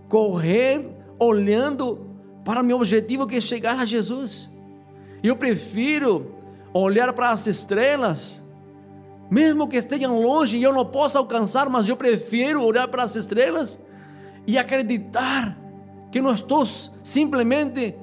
correr 0.09 0.89
olhando 1.19 2.07
para 2.45 2.63
meu 2.63 2.77
objetivo 2.77 3.27
que 3.27 3.37
é 3.37 3.41
chegar 3.41 3.79
a 3.79 3.85
Jesus. 3.85 4.51
Eu 5.23 5.37
prefiro 5.37 6.35
olhar 6.75 7.13
para 7.13 7.31
as 7.31 7.47
estrelas, 7.47 8.43
mesmo 9.31 9.69
que 9.69 9.77
estejam 9.77 10.21
longe 10.21 10.59
e 10.59 10.63
eu 10.63 10.73
não 10.73 10.85
possa 10.85 11.19
alcançar, 11.19 11.69
mas 11.69 11.89
eu 11.89 11.97
prefiro 11.97 12.63
olhar 12.63 12.89
para 12.89 13.05
as 13.05 13.15
estrelas 13.15 13.79
e 14.47 14.59
acreditar 14.59 15.57
que 16.11 16.21
não 16.21 16.35
estou 16.35 16.65
simplesmente 17.03 17.95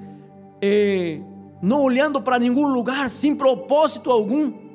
eh, 0.61 1.19
não 1.61 1.81
olhando 1.81 2.21
para 2.21 2.39
nenhum 2.39 2.67
lugar 2.67 3.09
sem 3.09 3.35
propósito 3.35 4.09
algum. 4.09 4.68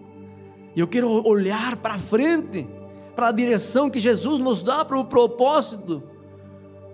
Eu 0.77 0.89
quero 0.89 1.09
olhar 1.27 1.77
para 1.77 1.99
frente, 1.99 2.67
para 3.15 3.29
a 3.29 3.33
direção 3.33 3.89
que 3.89 4.01
Jesus 4.01 4.39
nos 4.39 4.63
dá, 4.63 4.85
para 4.85 4.99
o 4.99 5.05
propósito. 5.05 6.03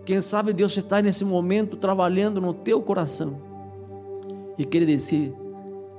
Quem 0.04 0.20
sabe 0.20 0.52
Deus 0.52 0.76
está 0.76 1.00
nesse 1.00 1.24
momento 1.24 1.76
trabalhando 1.76 2.40
no 2.40 2.52
teu 2.52 2.82
coração 2.82 3.40
e 4.58 4.64
quer 4.64 4.84
dizer: 4.84 5.34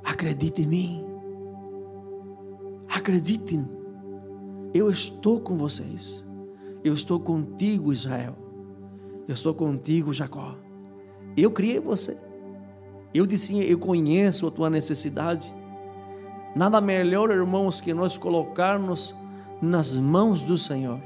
acredite 0.04 0.63
em 0.63 0.67
mim, 0.67 1.06
acreditem, 2.88 3.67
eu 4.74 4.89
estou 4.89 5.39
com 5.39 5.56
vocês, 5.56 6.26
eu 6.84 6.94
estou 6.94 7.20
contigo, 7.20 7.94
Israel, 7.94 8.36
eu 9.28 9.34
estou 9.34 9.54
contigo, 9.54 10.13
Jacó. 10.13 10.56
Eu 11.38 11.52
criei 11.52 11.80
você. 11.80 12.17
Eu 13.13 13.26
disse, 13.26 13.58
eu 13.70 13.78
conheço 13.78 14.48
a 14.48 14.52
tua 14.52 14.70
necessidade. 14.70 15.54
Nada 16.56 16.82
melhor, 16.82 17.30
irmãos, 17.30 17.80
que 17.80 17.94
nós 17.94 18.18
colocarmos 18.18 19.16
nas 19.62 19.98
mãos 19.98 20.42
do 20.42 20.58
Senhor. 20.58 21.00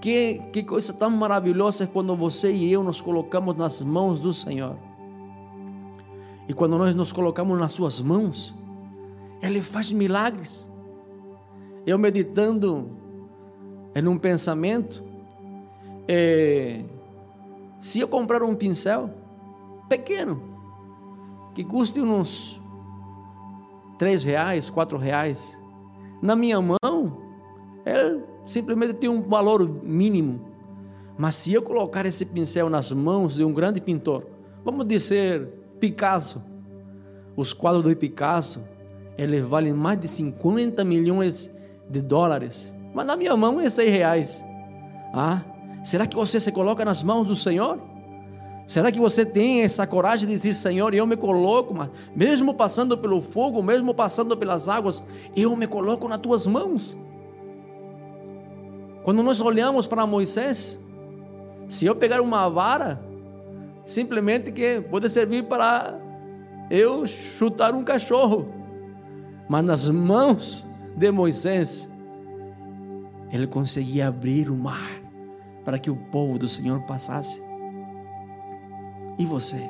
Que, 0.00 0.38
que 0.52 0.62
coisa 0.62 0.92
tão 0.92 1.10
maravilhosa 1.10 1.84
é 1.84 1.86
quando 1.86 2.16
você 2.16 2.52
e 2.52 2.72
eu 2.72 2.82
nos 2.82 3.00
colocamos 3.00 3.54
nas 3.56 3.82
mãos 3.82 4.20
do 4.20 4.32
Senhor. 4.32 4.76
E 6.48 6.54
quando 6.54 6.78
nós 6.78 6.94
nos 6.94 7.12
colocamos 7.12 7.58
nas 7.58 7.72
Suas 7.72 8.00
mãos, 8.00 8.54
Ele 9.42 9.60
faz 9.60 9.90
milagres. 9.90 10.70
Eu 11.86 11.98
meditando 11.98 12.90
em 13.94 14.06
um 14.08 14.16
pensamento, 14.16 15.04
é, 16.06 16.84
se 17.78 18.00
eu 18.00 18.08
comprar 18.08 18.42
um 18.42 18.54
pincel 18.54 19.10
pequeno, 19.88 20.42
que 21.54 21.64
custe 21.64 22.00
uns 22.00 22.62
três 23.98 24.24
reais, 24.24 24.70
quatro 24.70 24.96
reais, 24.96 25.60
na 26.22 26.34
minha 26.34 26.60
mão, 26.60 27.18
ele 27.84 28.22
simplesmente 28.46 28.94
tem 28.94 29.10
um 29.10 29.22
valor 29.22 29.68
mínimo. 29.82 30.40
Mas 31.16 31.34
se 31.34 31.52
eu 31.52 31.62
colocar 31.62 32.06
esse 32.06 32.24
pincel 32.24 32.70
nas 32.70 32.92
mãos 32.92 33.34
de 33.34 33.44
um 33.44 33.52
grande 33.52 33.80
pintor, 33.80 34.24
vamos 34.64 34.86
dizer 34.86 35.46
Picasso, 35.80 36.42
os 37.36 37.52
quadros 37.52 37.82
do 37.82 37.96
Picasso, 37.96 38.62
eles 39.16 39.44
valem 39.44 39.72
mais 39.72 39.98
de 39.98 40.08
50 40.08 40.84
milhões 40.84 41.52
de 41.88 42.00
dólares. 42.00 42.74
Mas 42.94 43.06
na 43.06 43.16
minha 43.16 43.36
mão 43.36 43.60
é 43.60 43.68
seis 43.68 43.90
reais. 43.90 44.44
Ah, 45.12 45.42
será 45.84 46.06
que 46.06 46.16
você 46.16 46.38
se 46.38 46.52
coloca 46.52 46.84
nas 46.84 47.02
mãos 47.02 47.26
do 47.26 47.34
Senhor? 47.34 47.80
Será 48.68 48.92
que 48.92 49.00
você 49.00 49.24
tem 49.24 49.62
essa 49.62 49.86
coragem 49.86 50.28
de 50.28 50.34
dizer, 50.34 50.52
Senhor, 50.52 50.92
eu 50.92 51.06
me 51.06 51.16
coloco, 51.16 51.72
mas 51.72 51.88
mesmo 52.14 52.52
passando 52.52 52.98
pelo 52.98 53.22
fogo, 53.22 53.62
mesmo 53.62 53.94
passando 53.94 54.36
pelas 54.36 54.68
águas, 54.68 55.02
eu 55.34 55.56
me 55.56 55.66
coloco 55.66 56.06
nas 56.06 56.20
tuas 56.20 56.44
mãos? 56.44 56.94
Quando 59.02 59.22
nós 59.22 59.40
olhamos 59.40 59.86
para 59.86 60.06
Moisés, 60.06 60.78
se 61.66 61.86
eu 61.86 61.96
pegar 61.96 62.20
uma 62.20 62.46
vara, 62.50 63.02
simplesmente 63.86 64.52
que 64.52 64.82
pode 64.82 65.08
servir 65.08 65.44
para 65.44 65.98
eu 66.70 67.06
chutar 67.06 67.74
um 67.74 67.82
cachorro, 67.82 68.52
mas 69.48 69.64
nas 69.64 69.88
mãos 69.88 70.68
de 70.94 71.10
Moisés, 71.10 71.90
ele 73.32 73.46
conseguia 73.46 74.08
abrir 74.08 74.50
o 74.50 74.56
mar 74.58 74.90
para 75.64 75.78
que 75.78 75.90
o 75.90 75.96
povo 75.96 76.38
do 76.38 76.50
Senhor 76.50 76.82
passasse. 76.82 77.47
E 79.18 79.26
você? 79.26 79.68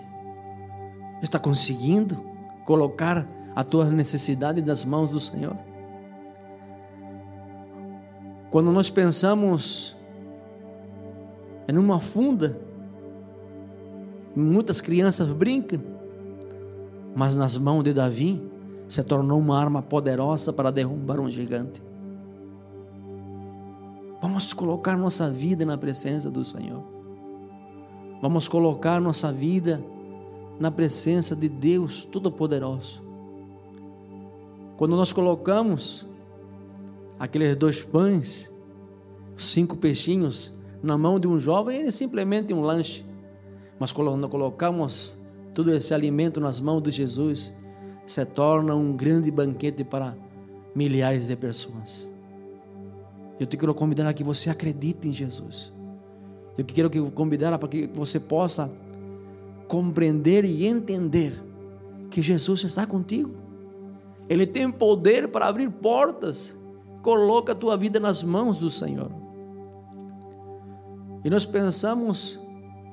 Está 1.23 1.39
conseguindo 1.39 2.23
colocar 2.65 3.27
a 3.57 3.65
tua 3.65 3.87
necessidade 3.87 4.61
nas 4.61 4.85
mãos 4.85 5.11
do 5.11 5.19
Senhor? 5.19 5.57
Quando 8.51 8.71
nós 8.71 8.91
pensamos 8.91 9.97
em 11.67 11.77
uma 11.77 11.99
funda, 11.99 12.59
muitas 14.35 14.81
crianças 14.81 15.29
brincam, 15.29 15.81
mas 17.15 17.35
nas 17.35 17.59
mãos 17.59 17.83
de 17.83 17.93
Davi 17.93 18.43
se 18.89 19.03
tornou 19.03 19.39
uma 19.39 19.59
arma 19.59 19.83
poderosa 19.83 20.53
para 20.53 20.71
derrubar 20.71 21.21
um 21.21 21.31
gigante. 21.31 21.83
Vamos 24.21 24.53
colocar 24.53 24.97
nossa 24.97 25.31
vida 25.31 25.65
na 25.65 25.77
presença 25.77 26.31
do 26.31 26.45
Senhor. 26.45 26.98
Vamos 28.21 28.49
colocar 28.49 29.01
nossa 29.01 29.33
vida 29.33 29.83
na 30.59 30.71
presença 30.71 31.37
de 31.37 31.49
Deus 31.49 32.05
Todo-Poderoso. 32.05 33.03
Quando 34.77 34.97
nós 34.97 35.13
colocamos 35.13 36.09
aqueles 37.19 37.57
dois 37.57 37.83
pães, 37.83 38.53
cinco 39.37 39.77
peixinhos 39.77 40.53
na 40.83 40.99
mão 40.99 41.21
de 41.21 41.29
um 41.29 41.39
jovem, 41.39 41.79
ele 41.79 41.89
é 41.89 41.93
simplesmente 41.93 42.53
um 42.53 42.61
lanche. 42.61 43.05
Mas 43.79 43.93
quando 43.93 44.29
colocamos 44.29 45.17
todo 45.55 45.73
esse 45.73 45.95
alimento 45.95 46.41
nas 46.41 46.61
mãos 46.61 46.83
de 46.83 46.91
Jesus, 46.91 47.53
se 48.05 48.25
torna 48.27 48.75
um 48.75 48.97
grande 48.97 49.31
banquete 49.31 49.85
para 49.85 50.17
milhares 50.75 51.29
de 51.29 51.37
pessoas. 51.37 52.13
Eu 53.39 53.47
te 53.47 53.57
quero 53.57 53.75
convidar 53.75 54.09
a 54.09 54.13
que 54.13 54.25
você 54.25 54.51
acredite 54.51 55.07
em 55.07 55.13
Jesus. 55.13 55.73
Eu 56.59 56.65
quero 56.65 56.91
que 56.91 57.01
convidar 57.13 57.57
para 57.57 57.69
que 57.69 57.87
você 57.95 58.19
possa 58.19 58.69
compreender 59.69 60.45
e 60.45 60.67
entender 60.67 61.41
que 62.11 62.21
Jesus 62.21 62.65
está 62.65 62.85
contigo. 62.85 63.31
Ele 64.29 64.45
tem 64.45 64.69
poder 64.69 65.29
para 65.29 65.47
abrir 65.47 65.71
portas. 65.71 66.59
Coloca 67.01 67.53
a 67.53 67.55
tua 67.55 67.77
vida 67.77 68.01
nas 68.01 68.25
mãos 68.25 68.59
do 68.59 68.69
Senhor. 68.69 69.11
E 71.25 71.31
nós 71.31 71.47
pensamos 71.47 72.41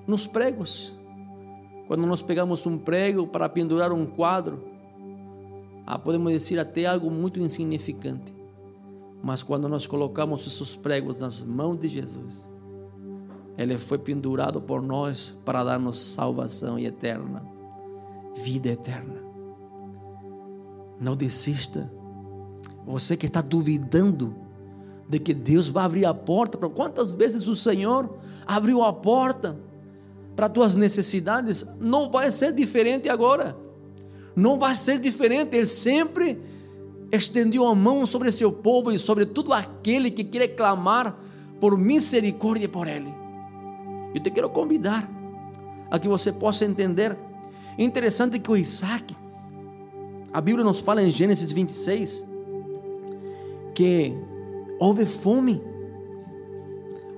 nos 0.08 0.28
pregos. 0.28 0.96
Quando 1.88 2.06
nós 2.06 2.22
pegamos 2.22 2.68
um 2.68 2.78
prego 2.78 3.26
para 3.26 3.50
pendurar 3.50 3.92
um 3.92 4.06
quadro, 4.06 4.64
ah, 5.88 5.98
podemos 5.98 6.32
dizer 6.32 6.60
até 6.60 6.86
algo 6.86 7.10
muito 7.10 7.40
insignificante. 7.40 8.32
Mas 9.24 9.42
quando 9.42 9.68
nós 9.68 9.88
colocamos 9.88 10.46
esses 10.46 10.76
pregos 10.76 11.20
nas 11.20 11.42
mãos 11.42 11.80
de 11.80 11.90
Jesus, 11.90 12.48
ele 13.58 13.78
foi 13.78 13.98
pendurado 13.98 14.62
por 14.62 14.82
nós 14.82 15.36
para 15.46 15.64
dar-nos 15.64 15.98
salvação 16.00 16.78
eterna, 16.78 17.44
vida 18.36 18.70
eterna. 18.70 19.24
Não 21.00 21.16
desista. 21.16 21.92
Você 22.86 23.16
que 23.16 23.28
está 23.28 23.42
duvidando 23.42 24.36
de 25.08 25.20
que 25.20 25.34
Deus 25.34 25.70
vai 25.70 25.86
abrir 25.86 26.06
a 26.06 26.14
porta, 26.14 26.58
para 26.58 26.70
quantas 26.70 27.12
vezes 27.12 27.48
o 27.48 27.56
Senhor 27.56 28.18
abriu 28.46 28.84
a 28.84 28.92
porta 28.92 29.58
para 30.36 30.50
tuas 30.50 30.76
necessidades, 30.76 31.66
não 31.80 32.10
vai 32.12 32.32
ser 32.32 32.54
diferente 32.54 33.08
agora. 33.08 33.56
Não 34.36 34.60
vai 34.60 34.76
ser 34.76 35.00
diferente, 35.00 35.56
Ele 35.56 35.66
sempre 35.66 36.42
estendeu 37.10 37.66
a 37.66 37.74
mão 37.74 38.06
sobre 38.06 38.32
seu 38.32 38.52
povo 38.52 38.92
e 38.92 39.00
sobre 39.00 39.26
todo 39.26 39.54
aquele 39.54 40.12
que 40.12 40.26
quer 40.26 40.50
clamar 40.50 41.18
por 41.62 41.78
misericórdia 41.78 42.68
por 42.68 42.88
Ele. 42.88 43.25
Eu 44.16 44.22
te 44.22 44.32
quero 44.32 44.50
convidar 44.50 45.12
a 45.92 46.00
que 46.00 46.08
você 46.08 46.32
possa 46.32 46.64
entender. 46.64 47.18
É 47.78 47.84
interessante 47.84 48.40
que 48.40 48.50
o 48.50 48.56
Isaac, 48.56 49.14
a 50.32 50.40
Bíblia 50.40 50.64
nos 50.64 50.80
fala 50.80 51.04
em 51.04 51.10
Gênesis 51.10 51.52
26, 51.52 52.26
que 53.74 54.14
houve 54.80 55.06
fome. 55.06 55.62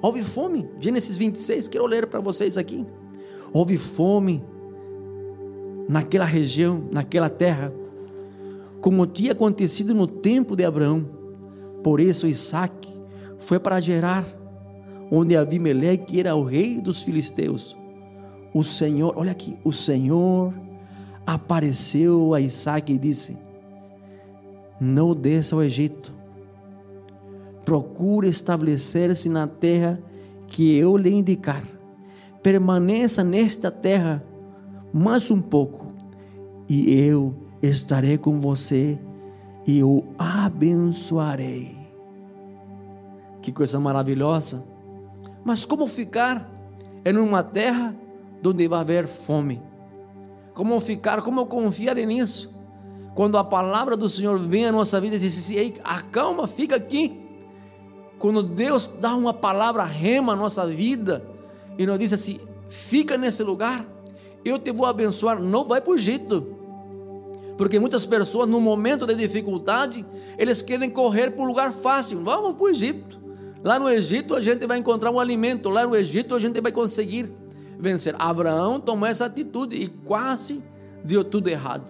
Houve 0.01 0.23
fome. 0.23 0.67
Gênesis 0.79 1.15
26, 1.15 1.67
quero 1.67 1.85
ler 1.85 2.07
para 2.07 2.19
vocês 2.19 2.57
aqui. 2.57 2.83
Houve 3.53 3.77
fome 3.77 4.43
naquela 5.87 6.25
região, 6.25 6.83
naquela 6.91 7.29
terra, 7.29 7.71
como 8.81 9.05
tinha 9.05 9.33
acontecido 9.33 9.93
no 9.93 10.07
tempo 10.07 10.55
de 10.55 10.65
Abraão. 10.65 11.07
Por 11.83 11.99
isso 11.99 12.25
Isaac 12.25 12.87
foi 13.37 13.59
para 13.59 13.79
gerar 13.79 14.25
onde 15.11 15.35
Abimeleque 15.35 16.19
era 16.19 16.35
o 16.35 16.43
rei 16.43 16.81
dos 16.81 17.03
filisteus. 17.03 17.75
O 18.53 18.63
Senhor, 18.63 19.13
olha 19.15 19.31
aqui, 19.31 19.57
o 19.63 19.71
Senhor 19.71 20.53
apareceu 21.25 22.33
a 22.33 22.41
Isaac 22.41 22.91
e 22.91 22.97
disse: 22.97 23.37
Não 24.79 25.13
desça 25.13 25.55
ao 25.55 25.63
Egito, 25.63 26.13
procure 27.65 28.29
estabelecer-se 28.29 29.29
na 29.29 29.47
terra 29.47 30.01
que 30.47 30.75
eu 30.75 30.97
lhe 30.97 31.13
indicar. 31.13 31.63
Permaneça 32.41 33.23
nesta 33.23 33.69
terra 33.69 34.23
mais 34.93 35.29
um 35.29 35.41
pouco, 35.41 35.87
e 36.69 36.93
eu 36.93 37.35
estarei 37.61 38.17
com 38.17 38.39
você 38.39 38.97
e 39.65 39.83
o 39.83 40.03
abençoarei. 40.17 41.75
Que 43.41 43.51
coisa 43.51 43.79
maravilhosa! 43.79 44.76
Mas 45.47 45.63
como 45.63 45.87
ficar 45.87 46.45
em 47.05 47.15
uma 47.15 47.41
terra 47.41 47.95
onde 48.45 48.67
vai 48.67 48.81
haver 48.81 49.07
fome? 49.07 49.61
Como 50.53 50.77
ficar, 50.81 51.21
como 51.21 51.45
confiar 51.45 51.95
nisso? 51.95 52.53
Quando 53.15 53.37
a 53.37 53.45
palavra 53.45 53.95
do 53.95 54.09
Senhor 54.09 54.37
vem 54.37 54.65
à 54.65 54.73
nossa 54.73 54.99
vida 54.99 55.15
e 55.15 55.19
diz 55.19 55.39
assim, 55.39 55.55
Ei, 55.55 55.75
acalma, 55.85 56.47
fica 56.47 56.75
aqui. 56.75 57.25
Quando 58.19 58.43
Deus 58.43 58.87
dá 58.99 59.15
uma 59.15 59.33
palavra 59.33 59.85
rema 59.85 60.33
à 60.33 60.35
nossa 60.35 60.67
vida 60.67 61.25
e 61.77 61.85
nos 61.85 61.97
diz 61.97 62.11
assim, 62.11 62.41
fica 62.67 63.17
nesse 63.17 63.41
lugar, 63.41 63.85
eu 64.43 64.59
te 64.59 64.73
vou 64.73 64.85
abençoar, 64.85 65.41
não 65.41 65.63
vai 65.63 65.79
para 65.79 65.93
o 65.93 65.95
Egito. 65.95 66.57
Porque 67.57 67.79
muitas 67.79 68.05
pessoas, 68.05 68.49
no 68.49 68.59
momento 68.59 69.05
de 69.05 69.15
dificuldade, 69.15 70.05
eles 70.37 70.61
querem 70.61 70.89
correr 70.89 71.31
para 71.31 71.43
o 71.43 71.47
lugar 71.47 71.71
fácil. 71.71 72.21
Vamos 72.21 72.51
para 72.51 72.63
o 72.65 72.67
Egito. 72.67 73.26
Lá 73.67 73.77
no 73.77 73.89
Egito 73.89 74.33
a 74.33 74.39
gente 74.39 74.65
vai 74.65 74.77
encontrar 74.77 75.11
um 75.11 75.19
alimento, 75.19 75.69
lá 75.69 75.85
no 75.85 75.93
Egito 75.93 76.33
a 76.33 76.39
gente 76.39 76.61
vai 76.61 76.71
conseguir 76.71 77.29
vencer. 77.77 78.15
Abraão 78.17 78.79
tomou 78.79 79.05
essa 79.05 79.25
atitude 79.25 79.75
e 79.75 79.89
quase 79.89 80.63
deu 81.03 81.21
tudo 81.21 81.49
errado. 81.49 81.85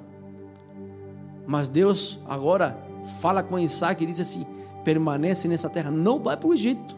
Mas 1.45 1.67
Deus 1.67 2.17
agora 2.27 2.83
fala 3.21 3.43
com 3.43 3.59
Isaac 3.59 4.03
e 4.03 4.07
diz 4.07 4.19
assim: 4.19 4.43
permanece 4.83 5.47
nessa 5.47 5.69
terra, 5.69 5.91
não 5.91 6.17
vai 6.17 6.35
para 6.35 6.49
o 6.49 6.53
Egito, 6.55 6.97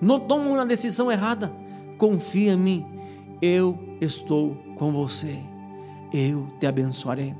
não 0.00 0.18
toma 0.18 0.50
uma 0.50 0.66
decisão 0.66 1.08
errada, 1.08 1.52
confia 1.96 2.54
em 2.54 2.56
mim, 2.56 2.86
eu 3.40 3.78
estou 4.00 4.56
com 4.74 4.90
você, 4.90 5.38
eu 6.12 6.48
te 6.58 6.66
abençoarei. 6.66 7.32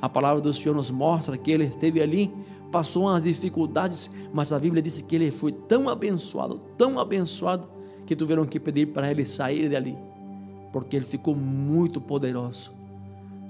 A 0.00 0.08
palavra 0.08 0.40
do 0.40 0.54
Senhor 0.54 0.74
nos 0.74 0.90
mostra 0.90 1.36
que 1.36 1.50
ele 1.50 1.64
esteve 1.64 2.00
ali 2.00 2.34
passou 2.70 3.04
umas 3.04 3.22
dificuldades, 3.22 4.10
mas 4.32 4.52
a 4.52 4.58
Bíblia 4.58 4.82
disse 4.82 5.02
que 5.04 5.16
ele 5.16 5.30
foi 5.30 5.52
tão 5.52 5.88
abençoado, 5.88 6.60
tão 6.76 6.98
abençoado, 6.98 7.68
que 8.06 8.16
tiveram 8.16 8.44
que 8.44 8.58
pedir 8.58 8.86
para 8.86 9.10
ele 9.10 9.26
sair 9.26 9.68
dali, 9.68 9.96
porque 10.72 10.96
ele 10.96 11.04
ficou 11.04 11.34
muito 11.34 12.00
poderoso. 12.00 12.72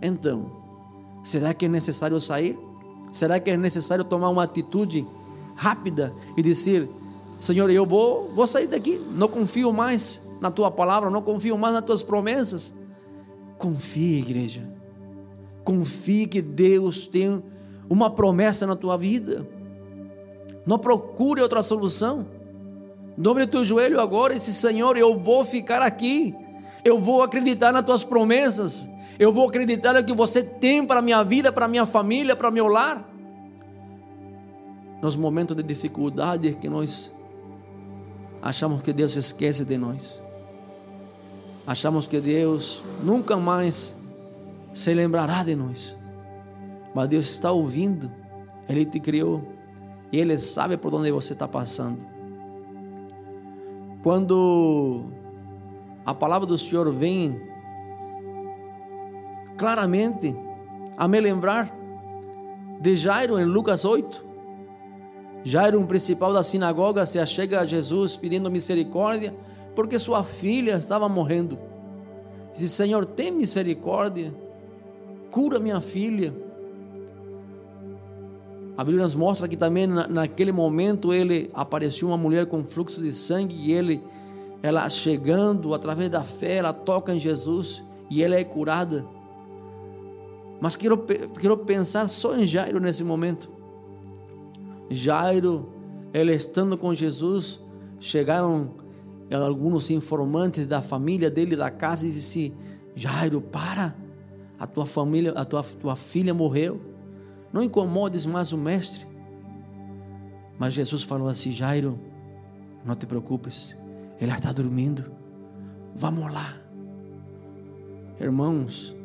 Então, 0.03 0.51
será 1.23 1.55
que 1.55 1.67
é 1.67 1.69
necessário 1.69 2.21
sair? 2.21 2.59
Será 3.11 3.41
que 3.41 3.51
é 3.51 3.57
necessário 3.57 4.05
tomar 4.05 4.29
uma 4.29 4.43
atitude 4.43 5.07
rápida 5.55 6.13
e 6.37 6.43
dizer: 6.43 6.89
Senhor, 7.39 7.71
eu 7.71 7.87
vou, 7.87 8.33
vou 8.35 8.47
sair 8.47 8.67
daqui, 8.67 9.01
não 9.13 9.29
confio 9.29 9.73
mais 9.73 10.21
na 10.41 10.51
tua 10.51 10.71
palavra, 10.71 11.11
não 11.11 11.23
confio 11.23 11.57
mais 11.57 11.75
nas 11.75 11.85
tuas 11.85 12.03
promessas? 12.03 12.75
Confie, 13.57 14.19
igreja. 14.19 14.69
Confie 15.65 16.27
que 16.27 16.41
Deus 16.41 17.07
tem 17.07 17.43
uma 17.89 18.11
promessa 18.11 18.67
na 18.67 18.77
tua 18.77 18.97
vida. 18.97 19.47
Não 20.67 20.79
procure 20.79 21.41
outra 21.41 21.63
solução. 21.63 22.27
Dobre 23.17 23.47
teu 23.47 23.65
joelho 23.65 24.01
agora 24.01 24.35
e 24.35 24.39
diz: 24.39 24.55
Senhor, 24.55 24.97
eu 24.97 25.19
vou 25.19 25.45
ficar 25.45 25.83
aqui. 25.83 26.35
Eu 26.85 26.99
vou 26.99 27.23
acreditar 27.23 27.73
nas 27.73 27.85
tuas 27.85 28.05
promessas. 28.05 28.89
Eu 29.19 29.33
vou 29.33 29.49
acreditar 29.49 29.95
no 29.95 30.05
que 30.05 30.13
você 30.13 30.43
tem 30.43 30.87
para 30.87 31.01
a 31.01 31.03
minha 31.03 31.25
vida, 31.25 31.51
para 31.51 31.65
a 31.65 31.69
minha 31.69 31.85
família, 31.85 32.37
para 32.37 32.49
o 32.49 32.53
meu 32.53 32.69
lar. 32.69 33.09
Nos 35.03 35.17
momentos 35.17 35.57
de 35.57 35.63
dificuldade 35.63 36.55
que 36.55 36.69
nós 36.69 37.13
achamos 38.41 38.83
que 38.83 38.93
Deus 38.93 39.17
esquece 39.17 39.65
de 39.65 39.77
nós. 39.77 40.21
Achamos 41.67 42.07
que 42.07 42.21
Deus 42.21 42.83
nunca 43.03 43.37
mais 43.37 43.97
se 44.73 44.95
lembrará 44.95 45.43
de 45.43 45.57
nós. 45.57 45.98
Mas 46.95 47.09
Deus 47.09 47.31
está 47.31 47.51
ouvindo. 47.53 48.11
Ele 48.69 48.85
te 48.85 49.01
criou. 49.01 49.43
E 50.11 50.19
Ele 50.19 50.39
sabe 50.39 50.77
por 50.77 50.95
onde 50.95 51.11
você 51.11 51.33
está 51.33 51.47
passando. 51.47 51.99
Quando 54.03 55.07
a 56.05 56.15
palavra 56.15 56.47
do 56.47 56.57
Senhor 56.57 56.91
vem 56.93 57.41
claramente 59.57 60.35
a 60.97 61.07
me 61.07 61.21
lembrar 61.21 61.77
de 62.81 62.97
Jairo 62.97 63.39
em 63.39 63.45
Lucas 63.45 63.85
8. 63.85 64.27
Jairo, 65.45 65.81
um 65.81 65.87
principal 65.87 66.33
da 66.33 66.43
sinagoga, 66.43 67.07
se 67.07 67.19
achega 67.19 67.61
a 67.61 67.67
Jesus 67.67 68.17
pedindo 68.17 68.51
misericórdia 68.51 69.35
porque 69.75 69.99
sua 69.99 70.25
filha 70.25 70.77
estava 70.77 71.09
morrendo. 71.09 71.59
Diz: 72.53 72.71
Senhor, 72.71 73.07
tem 73.07 73.31
misericórdia, 73.31 74.35
cura 75.31 75.61
minha 75.61 75.81
filha. 75.81 76.35
A 78.79 78.85
Bíblia 78.85 79.05
nos 79.05 79.17
mostra 79.17 79.49
que 79.49 79.57
também 79.57 79.89
naquele 79.89 80.53
momento 80.53 81.13
ele 81.13 81.51
apareceu 81.53 82.07
uma 82.07 82.17
mulher 82.17 82.47
com 82.47 82.63
fluxo 82.63 83.03
de 83.03 83.13
sangue 83.13 83.53
e 83.57 83.73
ele, 83.73 84.01
ela 84.63 84.89
chegando 84.89 85.75
através 85.75 86.09
da 86.09 86.23
fé, 86.23 86.59
ela 86.59 86.73
toca 86.73 87.13
em 87.13 87.19
Jesus 87.19 87.83
e 88.09 88.23
ela 88.23 88.37
é 88.37 88.45
curada. 88.45 89.05
Mas 90.61 90.77
quero, 90.77 90.97
quero 90.97 91.59
pensar 91.59 92.07
só 92.09 92.37
em 92.37 92.47
Jairo 92.47 92.79
nesse 92.79 93.03
momento. 93.03 93.51
Jairo, 94.89 95.71
ele 96.15 96.33
estando 96.33 96.79
com 96.79 96.95
Jesus, 96.95 97.59
chegaram 97.99 98.75
alguns 99.45 99.91
informantes 99.91 100.69
da 100.69 100.83
família 100.83 101.29
dele, 101.29 101.57
da 101.57 101.69
casa, 101.69 102.07
e 102.07 102.11
disse: 102.13 102.55
Jairo, 102.95 103.41
para, 103.41 103.97
a 104.57 104.69
tua 104.69 104.87
família, 104.87 105.33
a 105.33 105.45
tua, 105.45 105.65
tua 105.65 105.97
filha 105.97 106.33
morreu. 106.33 106.88
Não 107.53 107.63
incomodes 107.63 108.27
mais 108.27 108.53
o 108.53 108.59
mestre. 108.59 109.07
Mas 110.59 110.75
Jesus 110.75 111.03
falou 111.03 111.29
assim: 111.29 111.53
Jairo, 111.53 111.99
não 112.85 112.95
te 112.95 113.07
preocupes, 113.07 113.77
ele 114.21 114.33
está 114.33 114.53
dormindo. 114.53 115.05
Vamos 115.95 116.33
lá. 116.33 116.57
Irmãos, 118.21 118.97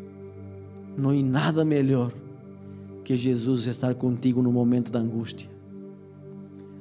não 0.98 1.12
há 1.12 1.14
nada 1.14 1.64
melhor 1.64 2.12
que 3.04 3.18
Jesus 3.18 3.68
estar 3.68 3.94
contigo 3.96 4.42
no 4.42 4.52
momento 4.52 4.92
da 4.92 5.00
angústia. 5.00 5.50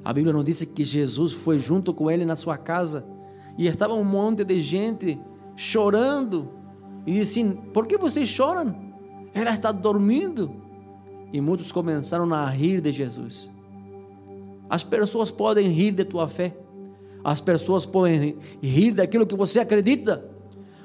A 0.03 0.11
Bíblia 0.11 0.33
não 0.33 0.43
disse 0.43 0.65
que 0.65 0.83
Jesus 0.83 1.31
foi 1.31 1.59
junto 1.59 1.93
com 1.93 2.09
ele 2.09 2.25
na 2.25 2.35
sua 2.35 2.57
casa 2.57 3.05
e 3.57 3.67
estava 3.67 3.93
um 3.93 4.03
monte 4.03 4.43
de 4.43 4.59
gente 4.61 5.19
chorando 5.55 6.49
e 7.05 7.13
disse: 7.13 7.43
Por 7.73 7.85
que 7.85 7.97
vocês 7.97 8.27
choram? 8.27 8.75
Ela 9.33 9.53
está 9.53 9.71
dormindo. 9.71 10.62
E 11.33 11.41
muitos 11.41 11.71
começaram 11.71 12.31
a 12.31 12.45
rir 12.45 12.79
de 12.79 12.91
Jesus. 12.91 13.49
As 14.69 14.83
pessoas 14.83 15.31
podem 15.31 15.67
rir 15.69 15.91
de 15.91 16.05
tua 16.05 16.29
fé, 16.29 16.55
as 17.23 17.41
pessoas 17.41 17.87
podem 17.87 18.37
rir 18.61 18.93
daquilo 18.93 19.25
que 19.25 19.35
você 19.35 19.59
acredita, 19.59 20.29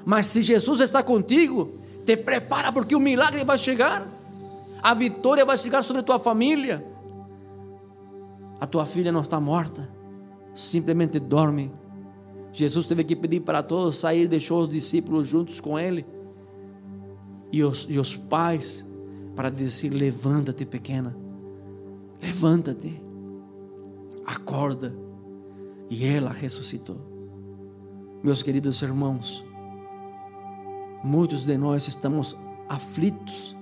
mas 0.03 0.25
se 0.25 0.41
Jesus 0.41 0.81
está 0.81 1.03
contigo, 1.03 1.79
te 2.03 2.17
prepara 2.17 2.71
porque 2.71 2.95
o 2.95 2.99
milagre 2.99 3.43
vai 3.43 3.59
chegar, 3.59 4.07
a 4.81 4.93
vitória 4.95 5.45
vai 5.45 5.57
chegar 5.57 5.83
sobre 5.83 6.01
tua 6.01 6.17
família. 6.17 6.83
A 8.59 8.65
tua 8.65 8.85
filha 8.85 9.11
não 9.11 9.21
está 9.21 9.39
morta, 9.39 9.87
simplesmente 10.55 11.19
dorme. 11.19 11.71
Jesus 12.51 12.87
teve 12.87 13.03
que 13.03 13.15
pedir 13.15 13.41
para 13.41 13.61
todos 13.61 13.97
sair, 13.99 14.27
deixou 14.27 14.61
os 14.61 14.69
discípulos 14.69 15.27
juntos 15.27 15.61
com 15.61 15.77
ele. 15.77 16.05
E 17.51 17.63
os, 17.63 17.85
e 17.89 17.99
os 17.99 18.15
pais 18.15 18.88
para 19.39 19.49
dizer: 19.49 19.91
levanta-te, 19.91 20.65
pequena, 20.65 21.15
levanta-te, 22.21 23.01
acorda. 24.25 24.93
E 25.89 26.05
ela 26.05 26.29
ressuscitou. 26.29 26.97
Meus 28.21 28.43
queridos 28.43 28.81
irmãos, 28.81 29.45
muitos 31.01 31.45
de 31.45 31.57
nós 31.57 31.87
estamos 31.87 32.37
aflitos 32.67 33.55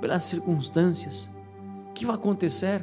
pelas 0.00 0.24
circunstâncias. 0.24 1.30
O 1.90 1.92
que 1.92 2.06
vai 2.06 2.16
acontecer? 2.16 2.82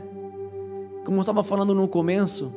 Como 1.03 1.17
eu 1.17 1.21
estava 1.21 1.41
falando 1.41 1.73
no 1.73 1.88
começo, 1.88 2.53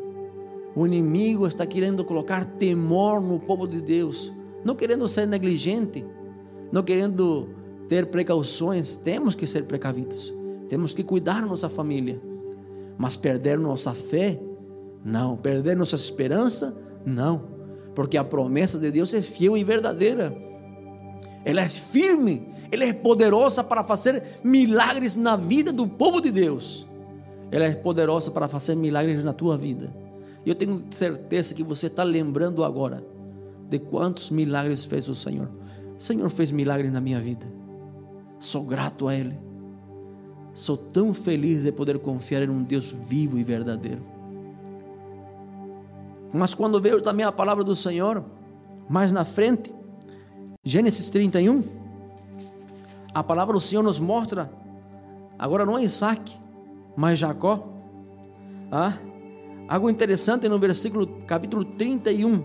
o 0.77 0.87
inimigo 0.87 1.47
está 1.47 1.65
querendo 1.65 2.05
colocar 2.05 2.45
temor 2.45 3.23
no 3.23 3.41
povo 3.41 3.67
de 3.67 3.81
Deus, 3.81 4.31
não 4.63 4.77
querendo 4.77 5.09
ser 5.09 5.27
negligente, 5.27 6.05
não 6.71 6.83
querendo 6.83 7.62
ter 7.93 8.07
precauções, 8.07 8.97
temos 8.97 9.35
que 9.35 9.47
ser 9.47 9.67
precavidos, 9.67 10.33
temos 10.67 10.95
que 10.95 11.05
cuidar 11.05 11.43
nossa 11.43 11.69
família, 11.69 12.19
mas 12.97 13.17
perder 13.17 13.59
nossa 13.59 13.93
fé, 13.93 14.41
não, 15.05 15.37
perder 15.37 15.77
nossa 15.77 15.95
esperança, 15.95 16.75
não, 17.05 17.43
porque 17.95 18.17
a 18.17 18.25
promessa 18.25 18.79
de 18.79 18.91
Deus 18.91 19.13
é 19.13 19.21
fiel 19.21 19.59
e 19.59 19.63
verdadeira, 19.63 20.35
ela 21.45 21.61
é 21.61 21.69
firme, 21.69 22.49
ela 22.71 22.83
é 22.83 22.95
poderosa 22.95 23.63
para 23.63 23.85
fazer 23.85 24.23
milagres 24.43 25.15
na 25.15 25.37
vida 25.37 25.71
do 25.71 25.87
povo 25.87 26.19
de 26.19 26.31
Deus, 26.31 26.87
ela 27.51 27.67
é 27.67 27.75
poderosa 27.75 28.31
para 28.31 28.49
fazer 28.49 28.75
milagres 28.75 29.23
na 29.23 29.35
tua 29.35 29.59
vida. 29.59 29.93
E 30.47 30.49
eu 30.49 30.55
tenho 30.55 30.83
certeza 30.91 31.55
que 31.55 31.63
você 31.63 31.89
está 31.89 32.03
lembrando 32.03 32.65
agora 32.65 33.05
de 33.69 33.79
quantos 33.79 34.31
milagres 34.31 34.83
fez 34.87 35.11
o 35.11 35.15
Senhor. 35.15 35.51
O 35.99 36.03
Senhor 36.03 36.31
fez 36.31 36.51
milagres 36.51 36.91
na 36.91 37.03
minha 37.03 37.21
vida. 37.21 37.61
Sou 38.43 38.65
grato 38.65 39.07
a 39.07 39.15
Ele. 39.15 39.39
Sou 40.53 40.77
tão 40.77 41.15
feliz 41.15 41.63
de 41.63 41.71
poder 41.71 41.97
confiar 42.01 42.43
em 42.43 42.49
um 42.49 42.65
Deus 42.65 42.91
vivo 42.91 43.39
e 43.39 43.45
verdadeiro. 43.45 44.03
Mas 46.35 46.53
quando 46.53 46.81
veio 46.81 47.01
também 47.01 47.25
a 47.25 47.31
palavra 47.31 47.63
do 47.63 47.77
Senhor, 47.77 48.25
mais 48.89 49.13
na 49.13 49.25
frente, 49.25 49.73
Gênesis 50.65 51.09
31, 51.09 51.63
a 53.15 53.23
palavra 53.23 53.55
do 53.55 53.61
Senhor 53.61 53.81
nos 53.81 54.01
mostra, 54.01 54.51
agora 55.39 55.65
não 55.65 55.79
é 55.79 55.85
Isaac, 55.85 56.37
mas 56.97 57.21
Jacó. 57.21 57.69
Ah, 58.73 58.99
algo 59.69 59.89
interessante 59.89 60.49
no 60.49 60.59
versículo, 60.59 61.07
capítulo 61.29 61.65
31 61.65 62.43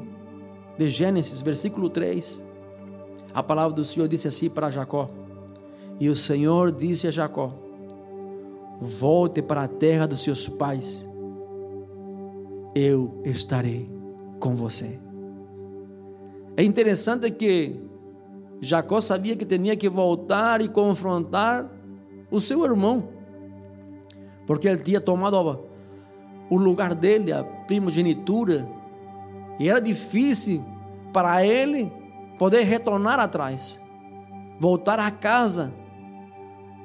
de 0.78 0.92
Gênesis, 0.92 1.42
versículo 1.42 1.90
3. 1.90 2.40
A 3.34 3.42
palavra 3.42 3.76
do 3.76 3.84
Senhor 3.84 4.08
disse 4.08 4.28
assim 4.28 4.48
para 4.48 4.70
Jacó: 4.70 5.08
e 6.00 6.10
o 6.10 6.16
Senhor 6.16 6.72
disse 6.72 7.08
a 7.08 7.12
Jacó: 7.12 7.54
Volte 8.80 9.42
para 9.42 9.64
a 9.64 9.68
terra 9.68 10.08
dos 10.08 10.22
seus 10.22 10.48
pais, 10.48 11.08
eu 12.76 13.22
estarei 13.26 13.90
com 14.40 14.56
você. 14.56 15.00
É 16.56 16.64
interessante 16.64 17.30
que 17.32 17.82
Jacó 18.62 19.02
sabia 19.02 19.36
que 19.36 19.46
tinha 19.46 19.76
que 19.76 19.90
voltar 19.90 20.62
e 20.62 20.68
confrontar 20.68 21.70
o 22.30 22.40
seu 22.40 22.64
irmão, 22.66 23.10
porque 24.46 24.68
ele 24.68 24.82
tinha 24.82 25.02
tomado 25.02 25.66
o 26.50 26.58
lugar 26.58 26.94
dele, 26.94 27.32
a 27.32 27.44
primogenitura, 27.44 28.68
e 29.60 29.68
era 29.68 29.82
difícil 29.82 30.64
para 31.12 31.46
ele 31.46 31.92
poder 32.38 32.62
retornar 32.62 33.20
atrás, 33.20 33.82
voltar 34.60 35.00
a 35.00 35.10
casa 35.10 35.74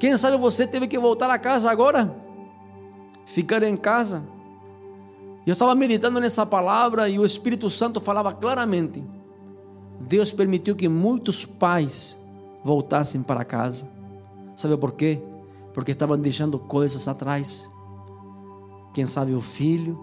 quem 0.02 0.16
sabe 0.16 0.36
você 0.36 0.66
teve 0.66 0.88
que 0.88 0.98
voltar 0.98 1.30
a 1.30 1.38
casa 1.38 1.70
agora? 1.70 2.12
Ficar 3.24 3.62
em 3.62 3.76
casa? 3.76 4.24
Eu 5.46 5.52
estava 5.52 5.76
meditando 5.76 6.18
nessa 6.18 6.44
palavra 6.44 7.08
e 7.08 7.20
o 7.20 7.24
Espírito 7.24 7.70
Santo 7.70 8.00
falava 8.00 8.32
claramente. 8.34 9.00
Deus 10.00 10.32
permitiu 10.32 10.74
que 10.74 10.88
muitos 10.88 11.46
pais 11.46 12.18
voltassem 12.64 13.22
para 13.22 13.44
casa. 13.44 13.88
Sabe 14.56 14.76
por 14.76 14.90
quê? 14.90 15.22
Porque 15.72 15.92
estavam 15.92 16.18
deixando 16.18 16.58
coisas 16.58 17.06
atrás. 17.06 17.70
Quem 18.92 19.06
sabe 19.06 19.32
o 19.34 19.40
filho, 19.40 19.96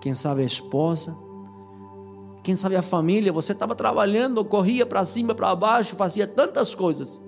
quem 0.00 0.14
sabe 0.14 0.42
a 0.42 0.46
esposa, 0.46 1.16
quem 2.42 2.56
sabe 2.56 2.74
a 2.74 2.82
família. 2.82 3.32
Você 3.32 3.52
estava 3.52 3.76
trabalhando, 3.76 4.44
corria 4.44 4.84
para 4.84 5.06
cima, 5.06 5.32
para 5.32 5.54
baixo, 5.54 5.94
fazia 5.94 6.26
tantas 6.26 6.74
coisas 6.74 7.27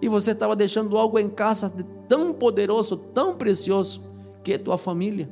e 0.00 0.08
você 0.08 0.32
estava 0.32 0.54
deixando 0.54 0.96
algo 0.98 1.18
em 1.18 1.28
casa 1.28 1.72
tão 2.08 2.32
poderoso, 2.32 2.96
tão 2.96 3.34
precioso, 3.34 4.02
que 4.42 4.54
é 4.54 4.58
tua 4.58 4.76
família. 4.78 5.28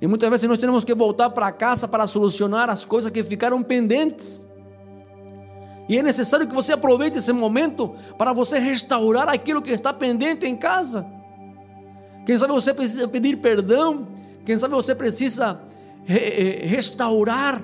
E 0.00 0.06
muitas 0.06 0.28
vezes 0.28 0.46
nós 0.46 0.58
temos 0.58 0.84
que 0.84 0.94
voltar 0.94 1.30
para 1.30 1.50
casa 1.50 1.88
para 1.88 2.06
solucionar 2.06 2.68
as 2.68 2.84
coisas 2.84 3.10
que 3.10 3.22
ficaram 3.22 3.62
pendentes. 3.62 4.46
E 5.88 5.98
é 5.98 6.02
necessário 6.02 6.46
que 6.46 6.54
você 6.54 6.72
aproveite 6.72 7.18
esse 7.18 7.32
momento 7.32 7.94
para 8.18 8.32
você 8.32 8.58
restaurar 8.58 9.28
aquilo 9.28 9.62
que 9.62 9.70
está 9.70 9.92
pendente 9.92 10.44
em 10.46 10.56
casa. 10.56 11.06
Quem 12.26 12.36
sabe 12.36 12.52
você 12.52 12.74
precisa 12.74 13.06
pedir 13.06 13.36
perdão, 13.36 14.08
quem 14.44 14.58
sabe 14.58 14.74
você 14.74 14.94
precisa 14.94 15.60
re 16.04 16.66
restaurar 16.66 17.62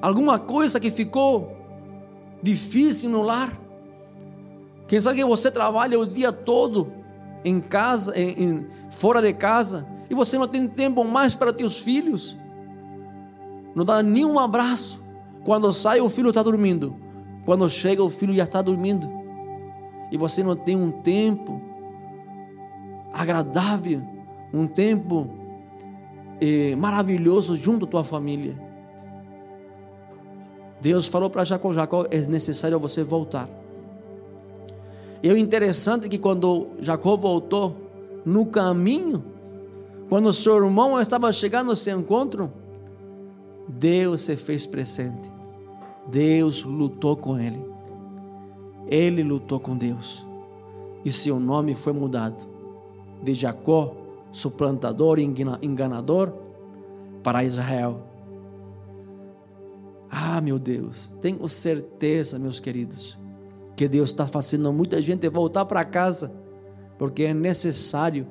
alguma 0.00 0.38
coisa 0.38 0.78
que 0.78 0.90
ficou 0.90 1.55
difícil 2.46 3.10
no 3.10 3.22
lar. 3.22 3.52
Quem 4.86 5.00
sabe 5.00 5.16
que 5.16 5.24
você 5.24 5.50
trabalha 5.50 5.98
o 5.98 6.06
dia 6.06 6.32
todo 6.32 6.92
em 7.44 7.60
casa, 7.60 8.16
em, 8.16 8.42
em, 8.42 8.66
fora 8.90 9.20
de 9.20 9.32
casa, 9.32 9.86
e 10.08 10.14
você 10.14 10.38
não 10.38 10.46
tem 10.46 10.68
tempo 10.68 11.04
mais 11.04 11.34
para 11.34 11.52
teus 11.52 11.80
filhos. 11.80 12.36
Não 13.74 13.84
dá 13.84 14.02
nenhum 14.02 14.38
abraço. 14.38 15.04
Quando 15.44 15.72
sai, 15.72 16.00
o 16.00 16.08
filho 16.08 16.28
está 16.28 16.42
dormindo. 16.42 16.96
Quando 17.44 17.68
chega, 17.68 18.02
o 18.02 18.08
filho 18.08 18.34
já 18.34 18.44
está 18.44 18.62
dormindo. 18.62 19.08
E 20.12 20.16
você 20.16 20.42
não 20.42 20.54
tem 20.54 20.76
um 20.76 20.90
tempo 20.90 21.60
agradável, 23.12 24.02
um 24.52 24.66
tempo 24.66 25.28
eh, 26.40 26.76
maravilhoso 26.76 27.56
junto 27.56 27.86
à 27.86 27.88
tua 27.88 28.04
família. 28.04 28.65
Deus 30.80 31.06
falou 31.06 31.30
para 31.30 31.44
Jacó: 31.44 31.72
Jacó, 31.72 32.04
é 32.10 32.18
necessário 32.22 32.78
você 32.78 33.02
voltar. 33.02 33.48
E 35.22 35.30
o 35.30 35.36
interessante 35.36 36.06
é 36.06 36.08
que 36.08 36.18
quando 36.18 36.68
Jacó 36.80 37.16
voltou, 37.16 37.74
no 38.24 38.46
caminho, 38.46 39.24
quando 40.08 40.32
seu 40.32 40.56
irmão 40.56 41.00
estava 41.00 41.32
chegando 41.32 41.70
a 41.70 41.74
esse 41.74 41.90
encontro, 41.90 42.52
Deus 43.68 44.22
se 44.22 44.36
fez 44.36 44.66
presente. 44.66 45.30
Deus 46.06 46.62
lutou 46.62 47.16
com 47.16 47.38
ele. 47.38 47.64
Ele 48.88 49.22
lutou 49.22 49.58
com 49.58 49.76
Deus. 49.76 50.24
E 51.04 51.10
seu 51.10 51.40
nome 51.40 51.74
foi 51.74 51.92
mudado 51.92 52.46
de 53.22 53.34
Jacó, 53.34 53.94
suplantador 54.30 55.18
e 55.18 55.24
enganador, 55.62 56.32
para 57.22 57.44
Israel. 57.44 58.00
Ah, 60.18 60.40
meu 60.40 60.58
Deus, 60.58 61.10
tenho 61.20 61.46
certeza, 61.46 62.38
meus 62.38 62.58
queridos, 62.58 63.18
que 63.76 63.86
Deus 63.86 64.08
está 64.10 64.26
fazendo 64.26 64.72
muita 64.72 65.02
gente 65.02 65.28
voltar 65.28 65.66
para 65.66 65.84
casa, 65.84 66.32
porque 66.98 67.24
é 67.24 67.34
necessário 67.34 68.26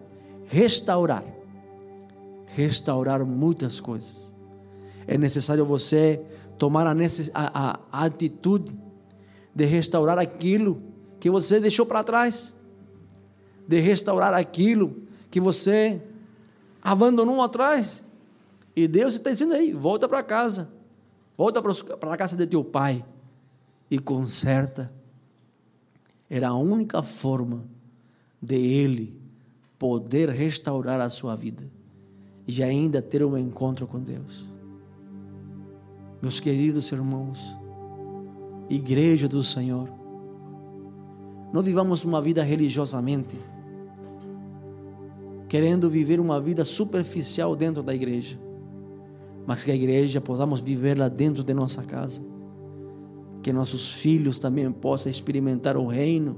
restaurar 0.47 1.23
restaurar 2.55 3.25
muitas 3.25 3.81
coisas. 3.81 4.33
É 5.05 5.17
necessário 5.17 5.65
você 5.65 6.21
tomar 6.57 6.87
a, 6.87 6.95
a, 7.33 7.79
a 7.91 8.05
atitude 8.05 8.73
de 9.53 9.65
restaurar 9.65 10.17
aquilo 10.17 10.81
que 11.19 11.29
você 11.29 11.59
deixou 11.59 11.85
para 11.85 12.03
trás, 12.03 12.55
de 13.67 13.79
restaurar 13.81 14.33
aquilo 14.33 15.03
que 15.29 15.39
você 15.39 16.01
abandonou 16.81 17.41
atrás. 17.41 18.03
E 18.73 18.87
Deus 18.87 19.15
está 19.15 19.29
dizendo 19.29 19.53
aí: 19.53 19.73
volta 19.73 20.07
para 20.07 20.23
casa, 20.23 20.69
volta 21.37 21.61
para 21.61 22.13
a 22.13 22.17
casa 22.17 22.35
de 22.35 22.47
teu 22.47 22.63
pai 22.63 23.03
e 23.89 23.99
conserta. 23.99 24.91
Era 26.29 26.49
a 26.49 26.55
única 26.55 27.03
forma 27.03 27.65
de 28.41 28.55
Ele 28.55 29.19
poder 29.77 30.29
restaurar 30.29 30.99
a 31.01 31.09
sua 31.09 31.35
vida 31.35 31.63
e 32.47 32.63
ainda 32.63 33.01
ter 33.01 33.23
um 33.23 33.37
encontro 33.37 33.87
com 33.87 33.99
Deus. 33.99 34.45
Meus 36.21 36.39
queridos 36.39 36.91
irmãos, 36.91 37.55
igreja 38.69 39.27
do 39.27 39.43
Senhor, 39.43 39.89
não 41.53 41.61
vivamos 41.61 42.03
uma 42.03 42.21
vida 42.21 42.43
religiosamente, 42.43 43.37
querendo 45.47 45.89
viver 45.89 46.19
uma 46.19 46.39
vida 46.39 46.65
superficial 46.65 47.55
dentro 47.55 47.83
da 47.83 47.93
igreja, 47.93 48.37
mas 49.45 49.63
que 49.63 49.71
a 49.71 49.75
igreja 49.75 50.19
possamos 50.19 50.61
vivê-la 50.61 51.07
dentro 51.07 51.43
de 51.43 51.53
nossa 51.53 51.83
casa, 51.83 52.21
que 53.41 53.53
nossos 53.53 53.93
filhos 53.93 54.39
também 54.39 54.71
possam 54.71 55.09
experimentar 55.09 55.77
o 55.77 55.85
reino 55.85 56.37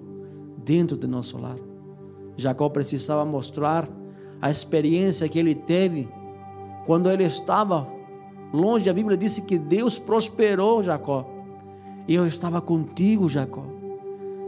dentro 0.63 0.97
de 0.97 1.07
nosso 1.07 1.37
lar. 1.37 1.57
Jacó 2.35 2.69
precisava 2.69 3.23
mostrar 3.25 3.89
a 4.41 4.51
experiência 4.51 5.27
que 5.27 5.39
ele 5.39 5.55
teve 5.55 6.07
quando 6.85 7.09
ele 7.09 7.23
estava 7.23 7.87
longe. 8.53 8.89
A 8.89 8.93
Bíblia 8.93 9.17
disse 9.17 9.41
que 9.41 9.57
Deus 9.57 9.97
prosperou 9.97 10.83
Jacó. 10.83 11.25
Eu 12.07 12.27
estava 12.27 12.61
contigo, 12.61 13.27
Jacó. 13.27 13.65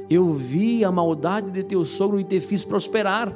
Eu 0.09 0.31
vi 0.33 0.83
a 0.83 0.91
maldade 0.91 1.51
de 1.51 1.63
teu 1.63 1.85
sogro 1.85 2.19
e 2.19 2.23
te 2.23 2.39
fiz 2.39 2.65
prosperar. 2.65 3.33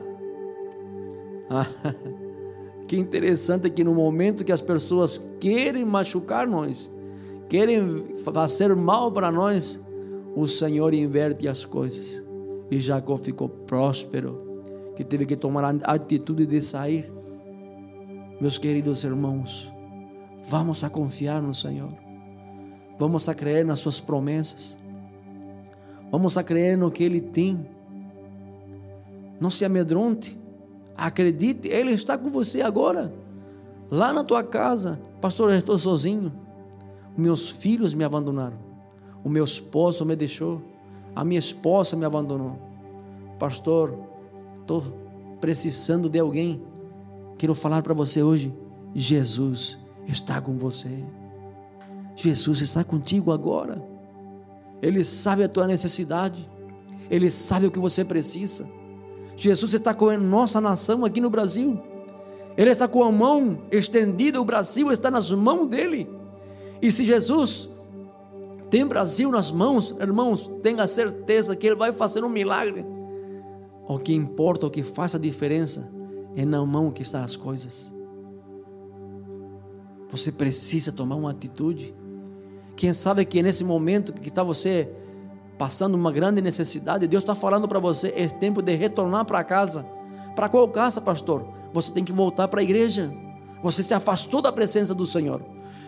que 2.93 2.99
interessante 2.99 3.71
que 3.71 3.83
no 3.83 3.95
momento 3.95 4.45
que 4.45 4.51
as 4.51 4.61
pessoas 4.61 5.19
querem 5.39 5.83
machucar 5.83 6.45
nós, 6.47 6.93
querem 7.49 8.15
fazer 8.17 8.75
mal 8.75 9.11
para 9.11 9.31
nós, 9.31 9.83
o 10.35 10.45
Senhor 10.45 10.93
inverte 10.93 11.47
as 11.47 11.65
coisas. 11.65 12.23
E 12.69 12.79
Jacó 12.79 13.17
ficou 13.17 13.49
próspero 13.49 14.61
que 14.95 15.03
teve 15.03 15.25
que 15.25 15.35
tomar 15.35 15.63
a 15.63 15.93
atitude 15.93 16.45
de 16.45 16.61
sair. 16.61 17.11
Meus 18.39 18.59
queridos 18.59 19.03
irmãos, 19.03 19.73
vamos 20.47 20.83
a 20.83 20.89
confiar 20.89 21.41
no 21.41 21.53
Senhor, 21.53 21.93
vamos 22.99 23.27
a 23.27 23.33
crer 23.33 23.65
nas 23.65 23.79
Suas 23.79 23.99
promessas, 23.99 24.77
vamos 26.11 26.37
a 26.37 26.43
crer 26.43 26.77
no 26.77 26.91
que 26.91 27.03
Ele 27.03 27.21
tem. 27.21 27.65
Não 29.39 29.49
se 29.49 29.65
amedronte, 29.65 30.42
acredite, 30.95 31.67
Ele 31.67 31.91
está 31.91 32.17
com 32.17 32.29
você 32.29 32.61
agora, 32.61 33.13
lá 33.89 34.13
na 34.13 34.23
tua 34.23 34.43
casa. 34.43 34.99
Pastor, 35.21 35.51
eu 35.51 35.59
estou 35.59 35.77
sozinho, 35.79 36.31
meus 37.17 37.49
filhos 37.49 37.93
me 37.93 38.03
abandonaram, 38.03 38.57
o 39.23 39.29
meu 39.29 39.45
esposo 39.45 40.05
me 40.05 40.15
deixou, 40.15 40.61
a 41.15 41.23
minha 41.23 41.39
esposa 41.39 41.95
me 41.95 42.05
abandonou. 42.05 42.59
Pastor, 43.39 43.97
estou 44.59 44.81
precisando 45.39 46.09
de 46.09 46.19
alguém. 46.19 46.61
Quero 47.37 47.53
falar 47.53 47.81
para 47.81 47.93
você 47.93 48.23
hoje: 48.23 48.53
Jesus 48.95 49.77
está 50.07 50.39
com 50.39 50.57
você. 50.57 51.03
Jesus 52.15 52.61
está 52.61 52.83
contigo 52.83 53.31
agora. 53.31 53.81
Ele 54.81 55.03
sabe 55.03 55.43
a 55.43 55.49
tua 55.49 55.67
necessidade. 55.67 56.49
Ele 57.09 57.29
sabe 57.29 57.65
o 57.65 57.71
que 57.71 57.79
você 57.79 58.03
precisa. 58.03 58.67
Jesus 59.35 59.73
está 59.73 59.93
com 59.93 60.09
a 60.09 60.17
nossa 60.17 60.61
nação 60.61 61.03
aqui 61.05 61.19
no 61.19 61.29
Brasil. 61.29 61.81
Ele 62.55 62.71
está 62.71 62.87
com 62.87 63.03
a 63.03 63.11
mão 63.11 63.59
estendida, 63.71 64.39
o 64.39 64.45
Brasil 64.45 64.91
está 64.91 65.09
nas 65.09 65.31
mãos 65.31 65.67
dele. 65.67 66.09
E 66.81 66.91
se 66.91 67.05
Jesus 67.05 67.69
tem 68.69 68.85
Brasil 68.85 69.31
nas 69.31 69.51
mãos, 69.51 69.95
irmãos, 69.99 70.51
tenha 70.61 70.87
certeza 70.87 71.55
que 71.55 71.67
ele 71.67 71.75
vai 71.75 71.91
fazer 71.91 72.23
um 72.23 72.29
milagre. 72.29 72.85
O 73.87 73.97
que 73.99 74.13
importa, 74.13 74.67
o 74.67 74.69
que 74.71 74.83
faz 74.83 75.13
a 75.15 75.19
diferença 75.19 75.89
é 76.35 76.45
na 76.45 76.63
mão 76.65 76.91
que 76.91 77.01
estão 77.01 77.23
as 77.23 77.35
coisas. 77.35 77.93
Você 80.09 80.31
precisa 80.31 80.91
tomar 80.91 81.15
uma 81.15 81.31
atitude. 81.31 81.93
Quem 82.75 82.93
sabe 82.93 83.25
que 83.25 83.41
nesse 83.41 83.63
momento 83.63 84.13
que 84.13 84.29
está 84.29 84.43
você 84.43 84.91
passando 85.63 85.95
uma 85.95 86.11
grande 86.11 86.41
necessidade, 86.41 87.07
Deus 87.07 87.23
está 87.23 87.33
falando 87.33 87.69
para 87.69 87.79
você, 87.79 88.13
é 88.17 88.27
tempo 88.27 88.61
de 88.61 88.75
retornar 88.75 89.23
para 89.23 89.41
casa. 89.45 89.85
Para 90.35 90.49
qual 90.49 90.67
casa, 90.67 90.99
pastor? 90.99 91.47
Você 91.71 91.89
tem 91.89 92.03
que 92.03 92.11
voltar 92.11 92.49
para 92.49 92.59
a 92.59 92.63
igreja. 92.63 93.09
Você 93.61 93.81
se 93.81 93.93
afastou 93.93 94.41
da 94.41 94.51
presença 94.51 94.93
do 94.93 95.05
Senhor. 95.05 95.41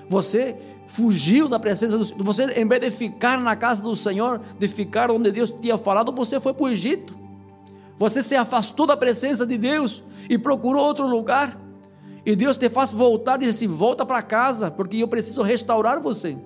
Você 0.08 0.56
fugiu 0.88 1.50
da 1.50 1.60
presença 1.60 1.98
do 1.98 2.06
Senhor. 2.06 2.24
Você, 2.24 2.46
em 2.54 2.66
vez 2.66 2.80
de 2.80 2.90
ficar 2.90 3.38
na 3.42 3.54
casa 3.54 3.84
do 3.84 3.94
Senhor, 3.98 4.42
de 4.58 4.66
ficar 4.70 5.12
onde 5.12 5.30
Deus 5.30 5.52
tinha 5.52 5.78
falado, 5.78 6.14
você 6.14 6.40
foi 6.40 6.54
para 6.54 6.64
o 6.64 6.70
Egito. 6.70 7.14
Você 7.98 8.24
se 8.24 8.34
afastou 8.34 8.88
da 8.88 8.96
presença 8.96 9.46
de 9.46 9.58
Deus 9.58 10.02
e 10.30 10.38
procurou 10.38 10.86
outro 10.86 11.06
lugar. 11.06 11.60
E 12.26 12.34
Deus 12.34 12.56
te 12.56 12.70
faz 12.70 12.94
voltar 12.94 13.44
e 13.44 13.46
disse: 13.48 13.68
volta 13.68 14.06
para 14.06 14.22
casa, 14.22 14.72
porque 14.72 14.96
eu 14.96 15.08
preciso 15.10 15.42
restaurar 15.42 16.00
você. 16.00 16.38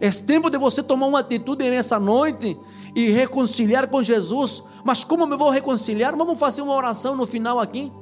É 0.00 0.10
tempo 0.10 0.48
de 0.48 0.58
você 0.58 0.82
tomar 0.82 1.06
uma 1.06 1.20
atitude 1.20 1.68
nessa 1.68 1.98
noite 1.98 2.56
e 2.94 3.10
reconciliar 3.10 3.88
com 3.88 4.02
Jesus. 4.02 4.62
Mas 4.84 5.04
como 5.04 5.32
eu 5.32 5.38
vou 5.38 5.50
reconciliar? 5.50 6.16
Vamos 6.16 6.38
fazer 6.38 6.62
uma 6.62 6.74
oração 6.74 7.16
no 7.16 7.26
final 7.26 7.58
aqui. 7.58 7.92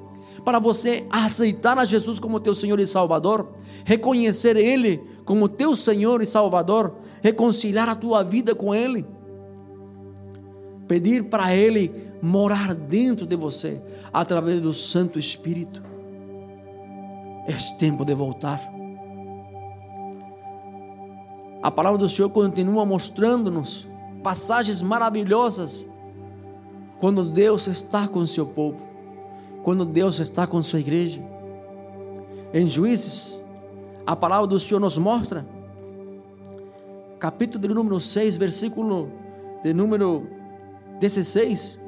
Para 0.45 0.59
você 0.59 1.07
aceitar 1.11 1.79
a 1.79 1.85
Jesus 1.85 2.19
como 2.19 2.39
teu 2.39 2.55
Senhor 2.55 2.79
e 2.79 2.87
Salvador, 2.87 3.51
reconhecer 3.85 4.57
Ele 4.57 5.03
como 5.25 5.49
teu 5.49 5.75
Senhor 5.75 6.23
e 6.23 6.27
Salvador, 6.27 6.95
reconciliar 7.23 7.89
a 7.89 7.95
tua 7.95 8.23
vida 8.23 8.55
com 8.55 8.75
Ele, 8.75 9.05
pedir 10.87 11.25
para 11.25 11.55
Ele 11.55 11.93
morar 12.23 12.75
dentro 12.75 13.27
de 13.27 13.35
você 13.35 13.83
através 14.13 14.61
do 14.61 14.73
Santo 14.73 15.19
Espírito. 15.19 15.83
É 17.49 17.79
tempo 17.79 18.05
de 18.05 18.15
voltar. 18.15 18.76
A 21.67 21.71
palavra 21.73 21.99
do 21.99 22.09
Senhor 22.09 22.31
continua 22.31 22.87
mostrando-nos 22.87 23.89
passagens 24.23 24.81
maravilhosas 24.81 25.93
quando 27.01 27.25
Deus 27.25 27.67
está 27.67 28.07
com 28.07 28.21
o 28.21 28.27
seu 28.27 28.47
povo, 28.47 28.87
quando 29.65 29.85
Deus 29.85 30.21
está 30.21 30.47
com 30.47 30.63
sua 30.63 30.79
igreja. 30.79 31.21
Em 32.55 32.69
Juízes, 32.69 33.45
a 34.07 34.15
palavra 34.15 34.47
do 34.47 34.61
Senhor 34.61 34.79
nos 34.79 34.97
mostra, 34.97 35.45
capítulo 37.19 37.67
de 37.67 37.75
número 37.75 38.01
6, 38.01 38.37
versículo 38.37 39.11
de 39.65 39.75
número 39.75 40.25
16. 41.01 41.83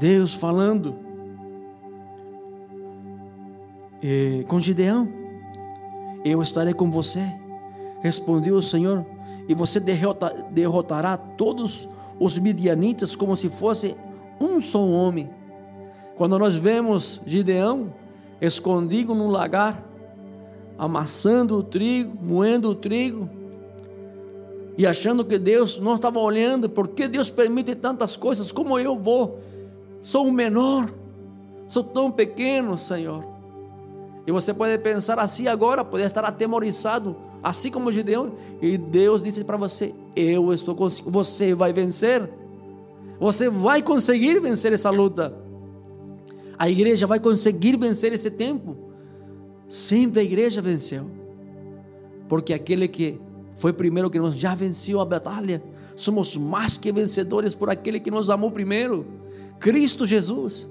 Deus 0.00 0.32
falando 0.32 0.96
eh, 4.02 4.46
com 4.48 4.58
Gideão: 4.58 5.25
Eu 6.28 6.42
estarei 6.42 6.74
com 6.74 6.90
você, 6.90 7.24
respondeu 8.00 8.56
o 8.56 8.62
Senhor, 8.62 9.06
e 9.48 9.54
você 9.54 9.78
derrota, 9.78 10.34
derrotará 10.50 11.16
todos 11.16 11.88
os 12.18 12.36
midianitas 12.36 13.14
como 13.14 13.36
se 13.36 13.48
fosse 13.48 13.96
um 14.40 14.60
só 14.60 14.84
homem. 14.84 15.30
Quando 16.16 16.36
nós 16.36 16.56
vemos 16.56 17.22
Gideão 17.24 17.94
escondido 18.40 19.14
num 19.14 19.30
lagar, 19.30 19.80
amassando 20.76 21.58
o 21.58 21.62
trigo, 21.62 22.18
moendo 22.20 22.70
o 22.70 22.74
trigo, 22.74 23.30
e 24.76 24.84
achando 24.84 25.24
que 25.24 25.38
Deus 25.38 25.78
não 25.78 25.94
estava 25.94 26.18
olhando, 26.18 26.68
porque 26.68 27.06
Deus 27.06 27.30
permite 27.30 27.76
tantas 27.76 28.16
coisas, 28.16 28.50
como 28.50 28.76
eu 28.80 28.98
vou? 28.98 29.38
Sou 30.02 30.26
o 30.26 30.32
menor, 30.32 30.92
sou 31.68 31.84
tão 31.84 32.10
pequeno, 32.10 32.76
Senhor. 32.76 33.35
E 34.26 34.32
você 34.32 34.52
pode 34.52 34.76
pensar 34.78 35.18
assim 35.20 35.46
agora, 35.46 35.84
pode 35.84 36.02
estar 36.02 36.24
atemorizado, 36.24 37.14
assim 37.42 37.70
como 37.70 37.92
Gideão, 37.92 38.32
e 38.60 38.76
Deus 38.76 39.22
disse 39.22 39.44
para 39.44 39.56
você: 39.56 39.94
Eu 40.16 40.52
estou 40.52 40.74
consigo, 40.74 41.08
você 41.10 41.54
vai 41.54 41.72
vencer, 41.72 42.28
você 43.20 43.48
vai 43.48 43.80
conseguir 43.82 44.40
vencer 44.40 44.72
essa 44.72 44.90
luta. 44.90 45.32
A 46.58 46.68
igreja 46.68 47.06
vai 47.06 47.20
conseguir 47.20 47.76
vencer 47.76 48.12
esse 48.12 48.30
tempo. 48.30 48.76
Sempre 49.68 50.20
a 50.20 50.24
igreja 50.24 50.62
venceu, 50.62 51.06
porque 52.28 52.54
aquele 52.54 52.88
que 52.88 53.20
foi 53.56 53.72
primeiro 53.72 54.10
que 54.10 54.18
nos 54.18 54.36
já 54.36 54.54
venceu 54.54 55.00
a 55.00 55.04
batalha, 55.04 55.62
somos 55.96 56.36
mais 56.36 56.76
que 56.76 56.92
vencedores 56.92 57.54
por 57.54 57.70
aquele 57.70 57.98
que 57.98 58.10
nos 58.10 58.30
amou 58.30 58.50
primeiro, 58.50 59.06
Cristo 59.58 60.06
Jesus. 60.06 60.68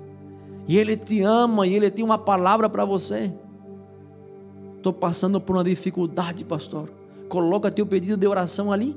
E 0.68 0.78
Ele 0.78 0.98
te 0.98 1.22
ama 1.22 1.68
e 1.68 1.74
Ele 1.74 1.92
tem 1.92 2.04
uma 2.04 2.18
palavra 2.18 2.70
para 2.70 2.86
você. 2.86 3.32
Estou 4.86 4.94
passando 4.94 5.42
por 5.42 5.56
uma 5.56 5.64
dificuldade, 5.64 6.46
pastor. 6.46 6.92
Coloca 7.28 7.72
teu 7.72 7.88
pedido 7.88 8.16
de 8.18 8.28
oração 8.28 8.72
ali. 8.72 8.96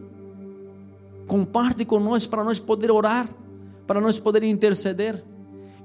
Comparte 1.27 1.83
com 1.87 1.99
nós 1.99 2.27
para 2.27 2.45
nós 2.45 2.61
poder 2.61 2.91
orar, 2.91 3.27
para 3.87 3.99
nós 3.99 4.19
poder 4.19 4.43
interceder. 4.43 5.25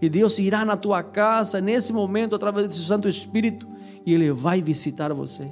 E 0.01 0.09
Deus 0.09 0.37
irá 0.39 0.65
na 0.65 0.75
tua 0.75 1.01
casa 1.01 1.61
nesse 1.61 1.93
momento 1.93 2.35
através 2.35 2.67
do 2.67 2.73
Santo 2.73 3.07
Espírito 3.07 3.65
e 4.05 4.13
Ele 4.13 4.29
vai 4.33 4.61
visitar 4.61 5.13
você. 5.13 5.49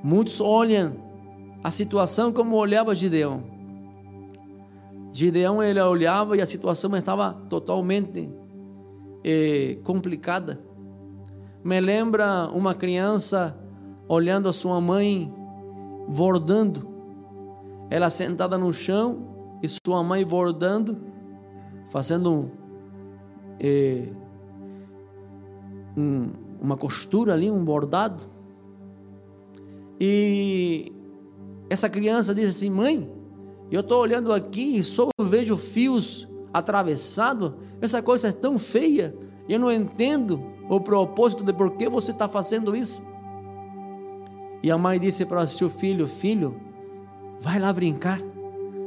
Muitos 0.00 0.40
olham 0.40 0.94
a 1.60 1.72
situação 1.72 2.32
como 2.32 2.54
olhava 2.54 2.94
Gideão. 2.94 3.42
Gideão 5.12 5.60
ele 5.60 5.80
olhava 5.80 6.36
e 6.36 6.40
a 6.40 6.46
situação 6.46 6.96
estava 6.96 7.32
totalmente 7.48 8.30
eh, 9.24 9.78
complicada. 9.82 10.69
Me 11.62 11.78
lembra 11.78 12.48
uma 12.54 12.74
criança 12.74 13.54
olhando 14.08 14.48
a 14.48 14.52
sua 14.52 14.80
mãe 14.80 15.32
bordando, 16.08 16.88
ela 17.90 18.08
sentada 18.08 18.56
no 18.56 18.72
chão 18.72 19.58
e 19.62 19.68
sua 19.68 20.02
mãe 20.02 20.24
bordando, 20.24 20.98
fazendo 21.90 22.50
eh, 23.58 24.08
um, 25.94 26.30
uma 26.60 26.78
costura 26.78 27.34
ali, 27.34 27.50
um 27.50 27.62
bordado. 27.62 28.22
E 30.00 30.92
essa 31.68 31.90
criança 31.90 32.34
diz 32.34 32.48
assim: 32.48 32.70
Mãe, 32.70 33.06
eu 33.70 33.80
estou 33.80 34.00
olhando 34.00 34.32
aqui 34.32 34.78
e 34.78 34.82
só 34.82 35.10
vejo 35.20 35.58
fios 35.58 36.26
atravessados, 36.54 37.52
essa 37.82 38.02
coisa 38.02 38.28
é 38.28 38.32
tão 38.32 38.58
feia, 38.58 39.14
eu 39.46 39.58
não 39.58 39.70
entendo 39.70 40.49
o 40.70 40.80
propósito 40.80 41.42
de 41.42 41.52
por 41.52 41.72
que 41.72 41.88
você 41.88 42.12
está 42.12 42.28
fazendo 42.28 42.76
isso. 42.76 43.02
E 44.62 44.70
a 44.70 44.78
mãe 44.78 45.00
disse 45.00 45.26
para 45.26 45.42
o 45.42 45.46
seu 45.46 45.68
filho: 45.68 46.06
Filho, 46.06 46.54
vai 47.40 47.58
lá 47.58 47.72
brincar. 47.72 48.20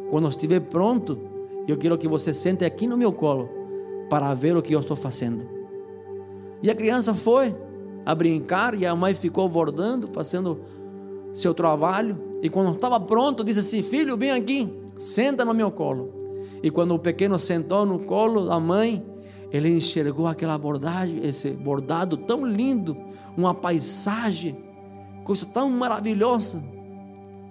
Quando 0.09 0.29
estiver 0.29 0.61
pronto, 0.61 1.19
eu 1.67 1.77
quero 1.77 1.97
que 1.97 2.07
você 2.07 2.33
sente 2.33 2.63
aqui 2.63 2.87
no 2.87 2.95
meu 2.95 3.11
colo 3.11 3.49
para 4.09 4.33
ver 4.33 4.55
o 4.55 4.61
que 4.61 4.73
eu 4.73 4.79
estou 4.79 4.95
fazendo. 4.95 5.45
E 6.61 6.69
a 6.69 6.75
criança 6.75 7.13
foi 7.13 7.53
a 8.05 8.15
brincar 8.15 8.79
e 8.79 8.85
a 8.85 8.95
mãe 8.95 9.13
ficou 9.13 9.49
bordando, 9.49 10.07
fazendo 10.13 10.61
seu 11.33 11.53
trabalho. 11.53 12.17
E 12.41 12.49
quando 12.49 12.71
estava 12.71 12.97
pronto, 12.97 13.43
disse 13.43 13.59
assim: 13.59 13.81
Filho, 13.81 14.15
vem 14.15 14.31
aqui, 14.31 14.73
senta 14.97 15.43
no 15.43 15.53
meu 15.53 15.69
colo. 15.69 16.13
E 16.61 16.69
quando 16.69 16.95
o 16.95 16.99
pequeno 16.99 17.37
sentou 17.37 17.85
no 17.85 17.99
colo 17.99 18.45
da 18.45 18.57
mãe, 18.57 19.05
ele 19.53 19.69
enxergou 19.69 20.25
aquela 20.25 20.57
bordagem, 20.57 21.23
esse 21.23 21.51
bordado 21.51 22.17
tão 22.17 22.43
lindo, 22.43 22.97
uma 23.37 23.53
paisagem, 23.53 24.57
coisa 25.23 25.45
tão 25.45 25.69
maravilhosa. 25.69 26.63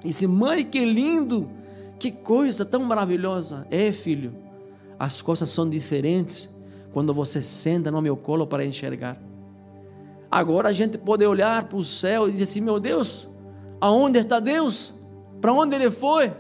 E 0.05 0.09
disse: 0.09 0.27
Mãe, 0.27 0.65
que 0.65 0.85
lindo, 0.85 1.49
que 2.01 2.11
coisa 2.11 2.65
tão 2.65 2.83
maravilhosa. 2.83 3.69
É, 3.71 3.93
filho, 3.93 4.35
as 4.99 5.23
coisas 5.23 5.49
são 5.49 5.71
diferentes 5.71 6.53
quando 6.93 7.15
você 7.15 7.41
senta 7.41 7.89
no 7.89 8.03
meu 8.03 8.17
colo 8.17 8.49
para 8.49 8.67
enxergar. 8.67 9.17
Agora 10.29 10.71
a 10.71 10.73
gente 10.73 10.99
pode 10.99 11.25
olhar 11.25 11.63
para 11.69 11.79
o 11.79 11.85
céu 11.85 12.29
e 12.29 12.33
dizer 12.33 12.45
assim: 12.45 12.61
Meu 12.61 12.81
Deus, 12.81 13.29
aonde 13.81 14.19
está 14.19 14.41
Deus? 14.41 14.93
Para 15.41 15.53
onde 15.53 15.77
ele 15.77 15.89
foi? 15.89 16.33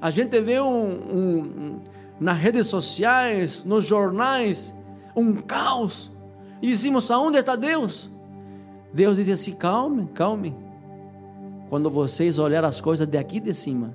A 0.00 0.10
gente 0.10 0.40
vê 0.40 0.58
um, 0.58 0.84
um, 0.84 1.38
um, 1.38 1.80
nas 2.18 2.38
redes 2.38 2.66
sociais, 2.66 3.62
nos 3.62 3.84
jornais, 3.84 4.74
um 5.14 5.34
caos. 5.34 6.10
E 6.60 6.68
dizemos: 6.68 7.10
aonde 7.10 7.38
está 7.38 7.56
Deus? 7.56 8.10
Deus 8.92 9.16
diz 9.16 9.28
assim: 9.28 9.52
calme, 9.52 10.06
calme. 10.14 10.54
Quando 11.68 11.88
vocês 11.88 12.38
olharem 12.38 12.68
as 12.68 12.80
coisas 12.80 13.06
daqui 13.06 13.40
de 13.40 13.54
cima, 13.54 13.94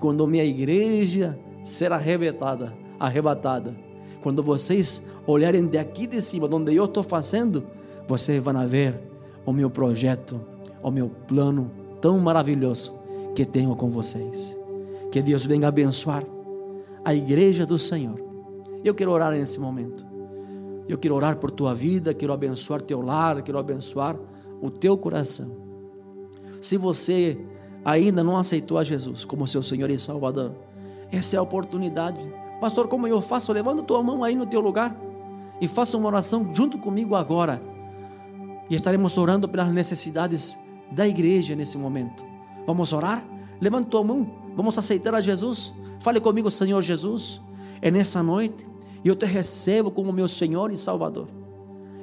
quando 0.00 0.26
minha 0.26 0.44
igreja 0.44 1.38
será 1.62 1.94
arrebatada, 1.94 2.72
arrebatada, 2.98 3.76
quando 4.20 4.42
vocês 4.42 5.08
olharem 5.26 5.66
daqui 5.66 6.06
de 6.06 6.20
cima, 6.20 6.48
onde 6.52 6.74
eu 6.74 6.86
estou 6.86 7.02
fazendo, 7.02 7.64
vocês 8.08 8.42
vão 8.42 8.66
ver 8.66 9.00
o 9.46 9.52
meu 9.52 9.70
projeto, 9.70 10.40
o 10.82 10.90
meu 10.90 11.08
plano 11.08 11.70
tão 12.00 12.18
maravilhoso 12.18 12.92
que 13.34 13.44
tenho 13.44 13.74
com 13.76 13.88
vocês. 13.88 14.58
Que 15.10 15.22
Deus 15.22 15.44
venha 15.44 15.68
abençoar 15.68 16.24
a 17.04 17.14
igreja 17.14 17.64
do 17.64 17.78
Senhor. 17.78 18.20
Eu 18.84 18.94
quero 18.94 19.12
orar 19.12 19.32
nesse 19.32 19.60
momento. 19.60 20.11
Eu 20.88 20.98
quero 20.98 21.14
orar 21.14 21.36
por 21.36 21.50
tua 21.50 21.74
vida, 21.74 22.12
quero 22.12 22.32
abençoar 22.32 22.82
teu 22.82 23.00
lar, 23.00 23.42
quero 23.42 23.58
abençoar 23.58 24.16
o 24.60 24.70
teu 24.70 24.96
coração. 24.96 25.56
Se 26.60 26.76
você 26.76 27.38
ainda 27.84 28.22
não 28.22 28.36
aceitou 28.36 28.78
a 28.78 28.84
Jesus 28.84 29.24
como 29.24 29.46
seu 29.46 29.62
Senhor 29.62 29.90
e 29.90 29.98
Salvador, 29.98 30.52
essa 31.10 31.36
é 31.36 31.38
a 31.38 31.42
oportunidade. 31.42 32.20
Pastor, 32.60 32.88
como 32.88 33.06
eu 33.06 33.20
faço? 33.20 33.52
Levanta 33.52 33.82
tua 33.82 34.02
mão 34.02 34.22
aí 34.22 34.34
no 34.34 34.46
teu 34.46 34.60
lugar 34.60 34.96
e 35.60 35.68
faça 35.68 35.96
uma 35.96 36.08
oração 36.08 36.54
junto 36.54 36.78
comigo 36.78 37.14
agora. 37.14 37.60
E 38.70 38.74
estaremos 38.74 39.18
orando 39.18 39.48
pelas 39.48 39.72
necessidades 39.72 40.58
da 40.90 41.06
igreja 41.06 41.54
nesse 41.54 41.76
momento. 41.76 42.24
Vamos 42.66 42.92
orar? 42.92 43.24
Levanta 43.60 43.90
tua 43.90 44.04
mão. 44.04 44.30
Vamos 44.56 44.78
aceitar 44.78 45.14
a 45.14 45.20
Jesus. 45.20 45.72
Fale 46.00 46.20
comigo, 46.20 46.50
Senhor 46.50 46.80
Jesus. 46.82 47.40
É 47.80 47.90
nessa 47.90 48.22
noite 48.22 48.71
e 49.04 49.08
eu 49.08 49.16
te 49.16 49.26
recebo 49.26 49.90
como 49.90 50.12
meu 50.12 50.28
Senhor 50.28 50.72
e 50.72 50.78
Salvador. 50.78 51.28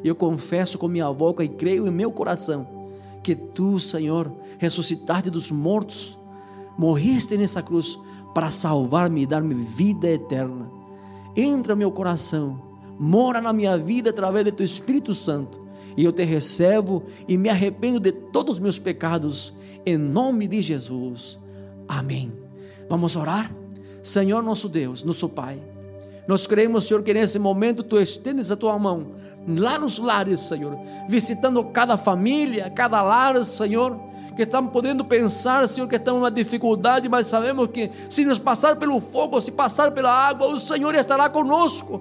Eu 0.04 0.16
confesso 0.16 0.78
com 0.78 0.88
minha 0.88 1.12
boca 1.12 1.44
e 1.44 1.50
creio 1.50 1.88
em 1.88 1.92
meu 1.92 2.12
coração 2.12 2.68
que 3.24 3.36
tu, 3.36 3.80
Senhor, 3.80 4.32
ressuscitaste 4.58 5.30
dos 5.30 5.52
mortos, 5.52 6.18
morriste 6.78 7.38
nessa 7.38 7.62
cruz 7.62 8.00
para 8.34 8.52
salvar-me 8.52 9.24
e 9.24 9.26
dar-me 9.26 9.54
vida 9.54 10.08
eterna. 10.08 10.70
Entra 11.36 11.74
no 11.74 11.80
meu 11.80 11.92
coração, 11.92 12.62
mora 12.98 13.42
na 13.42 13.54
minha 13.54 13.78
vida 13.78 14.10
através 14.10 14.46
do 14.46 14.52
teu 14.52 14.66
Espírito 14.66 15.14
Santo, 15.14 15.60
e 15.98 16.04
eu 16.04 16.12
te 16.12 16.24
recebo 16.24 17.04
e 17.28 17.38
me 17.38 17.50
arrependo 17.50 18.00
de 18.00 18.12
todos 18.12 18.56
os 18.56 18.60
meus 18.60 18.80
pecados, 18.80 19.54
em 19.86 19.98
nome 19.98 20.48
de 20.48 20.62
Jesus. 20.62 21.38
Amém. 21.88 22.32
Vamos 22.90 23.16
orar? 23.16 23.54
Senhor 24.02 24.42
nosso 24.42 24.70
Deus, 24.70 25.04
nosso 25.04 25.28
Pai. 25.28 25.62
Nós 26.30 26.46
cremos, 26.46 26.84
Senhor, 26.84 27.02
que 27.02 27.12
nesse 27.12 27.40
momento 27.40 27.82
tu 27.82 28.00
estendes 28.00 28.52
a 28.52 28.56
tua 28.56 28.78
mão 28.78 29.16
lá 29.48 29.80
nos 29.80 29.98
lares, 29.98 30.42
Senhor, 30.42 30.78
visitando 31.08 31.64
cada 31.64 31.98
família, 31.98 32.70
cada 32.70 33.02
lar, 33.02 33.44
Senhor, 33.44 34.00
que 34.36 34.44
estão 34.44 34.68
podendo 34.68 35.04
pensar, 35.04 35.68
Senhor, 35.68 35.88
que 35.88 35.96
estão 35.96 36.18
numa 36.18 36.30
dificuldade, 36.30 37.10
mas 37.10 37.26
sabemos 37.26 37.70
que 37.70 37.90
se 38.12 38.24
nos 38.26 38.38
passar 38.38 38.76
pelo 38.76 39.02
fogo, 39.02 39.42
se 39.42 39.52
passar 39.52 39.90
pela 39.90 40.12
água, 40.12 40.50
o 40.50 40.60
Senhor 40.60 40.94
estará 40.94 41.30
conosco. 41.30 42.00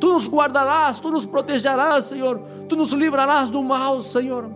Tu 0.00 0.08
nos 0.08 0.26
guardarás, 0.26 0.98
tu 0.98 1.12
nos 1.12 1.24
protegerás, 1.24 2.06
Senhor, 2.06 2.40
tu 2.68 2.74
nos 2.74 2.92
livrarás 2.92 3.48
do 3.48 3.62
mal, 3.62 4.02
Senhor. 4.02 4.50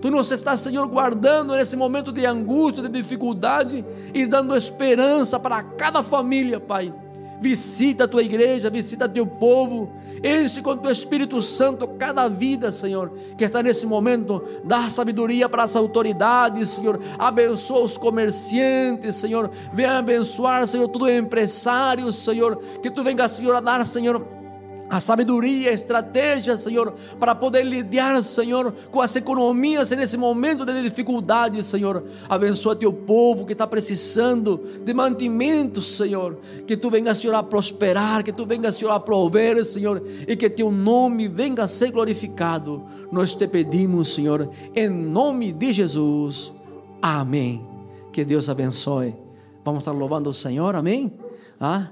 Tu 0.00 0.10
nos 0.10 0.30
estás, 0.30 0.60
Senhor, 0.60 0.88
guardando 0.88 1.54
nesse 1.54 1.76
momento 1.76 2.10
de 2.10 2.24
angústia, 2.24 2.82
de 2.82 2.88
dificuldade 2.88 3.84
e 4.14 4.24
dando 4.24 4.56
esperança 4.56 5.38
para 5.38 5.62
cada 5.62 6.02
família, 6.02 6.58
Pai. 6.58 7.01
Visita 7.42 8.04
a 8.04 8.08
tua 8.08 8.22
igreja, 8.22 8.70
visita 8.70 9.08
teu 9.08 9.26
povo, 9.26 9.92
enche 10.22 10.62
com 10.62 10.76
teu 10.76 10.92
Espírito 10.92 11.42
Santo 11.42 11.88
cada 11.88 12.28
vida, 12.28 12.70
Senhor, 12.70 13.12
que 13.36 13.44
está 13.44 13.60
nesse 13.60 13.84
momento. 13.84 14.40
Dá 14.62 14.88
sabedoria 14.88 15.48
para 15.48 15.64
as 15.64 15.74
autoridades, 15.74 16.68
Senhor. 16.68 17.00
Abençoa 17.18 17.80
os 17.80 17.98
comerciantes, 17.98 19.16
Senhor. 19.16 19.50
Venha 19.72 19.98
abençoar, 19.98 20.68
Senhor, 20.68 20.86
todo 20.86 21.10
empresário, 21.10 22.12
Senhor. 22.12 22.56
Que 22.80 22.88
tu 22.88 23.02
venha, 23.02 23.26
Senhor, 23.26 23.56
a 23.56 23.60
dar, 23.60 23.84
Senhor 23.84 24.41
a 24.92 25.00
sabedoria, 25.00 25.70
a 25.70 25.72
estratégia, 25.72 26.54
Senhor, 26.54 26.92
para 27.18 27.34
poder 27.34 27.62
lidiar, 27.62 28.22
Senhor, 28.22 28.70
com 28.90 29.00
as 29.00 29.16
economias 29.16 29.90
nesse 29.92 30.18
momento 30.18 30.66
de 30.66 30.82
dificuldade, 30.82 31.62
Senhor. 31.62 32.04
Abençoa 32.28 32.76
teu 32.76 32.92
povo 32.92 33.46
que 33.46 33.54
está 33.54 33.66
precisando 33.66 34.60
de 34.84 34.92
mantimento, 34.92 35.80
Senhor. 35.80 36.38
Que 36.66 36.76
tu 36.76 36.90
venha, 36.90 37.14
Senhor, 37.14 37.34
a 37.34 37.42
prosperar, 37.42 38.22
que 38.22 38.32
tu 38.32 38.44
venha, 38.44 38.70
Senhor, 38.70 38.90
a 38.90 39.00
prover, 39.00 39.64
Senhor, 39.64 40.02
e 40.28 40.36
que 40.36 40.50
teu 40.50 40.70
nome 40.70 41.26
venha 41.26 41.64
a 41.64 41.68
ser 41.68 41.90
glorificado. 41.90 42.84
Nós 43.10 43.34
te 43.34 43.48
pedimos, 43.48 44.12
Senhor, 44.12 44.50
em 44.76 44.90
nome 44.90 45.54
de 45.54 45.72
Jesus. 45.72 46.52
Amém. 47.00 47.66
Que 48.12 48.26
Deus 48.26 48.50
abençoe. 48.50 49.16
Vamos 49.64 49.80
estar 49.80 49.92
louvando 49.92 50.28
o 50.28 50.34
Senhor, 50.34 50.76
amém? 50.76 51.10
Ah? 51.58 51.88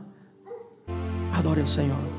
Adore 1.33 1.63
o 1.63 1.69
Senhor. 1.69 2.10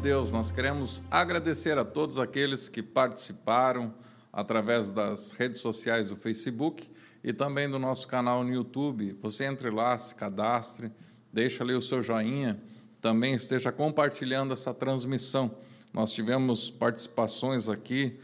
Deus, 0.00 0.32
nós 0.32 0.50
queremos 0.50 1.04
agradecer 1.10 1.76
a 1.76 1.84
todos 1.84 2.18
aqueles 2.18 2.66
que 2.66 2.82
participaram 2.82 3.92
através 4.32 4.90
das 4.90 5.32
redes 5.32 5.60
sociais 5.60 6.08
do 6.08 6.16
Facebook 6.16 6.90
e 7.22 7.30
também 7.30 7.68
do 7.68 7.78
nosso 7.78 8.08
canal 8.08 8.42
no 8.42 8.50
YouTube. 8.50 9.14
Você 9.20 9.44
entre 9.44 9.68
lá, 9.68 9.98
se 9.98 10.14
cadastre, 10.14 10.90
deixa 11.30 11.62
ali 11.62 11.74
o 11.74 11.82
seu 11.82 12.00
joinha, 12.00 12.58
também 13.02 13.34
esteja 13.34 13.70
compartilhando 13.70 14.54
essa 14.54 14.72
transmissão. 14.72 15.54
Nós 15.92 16.10
tivemos 16.14 16.70
participações 16.70 17.68
aqui, 17.68 18.18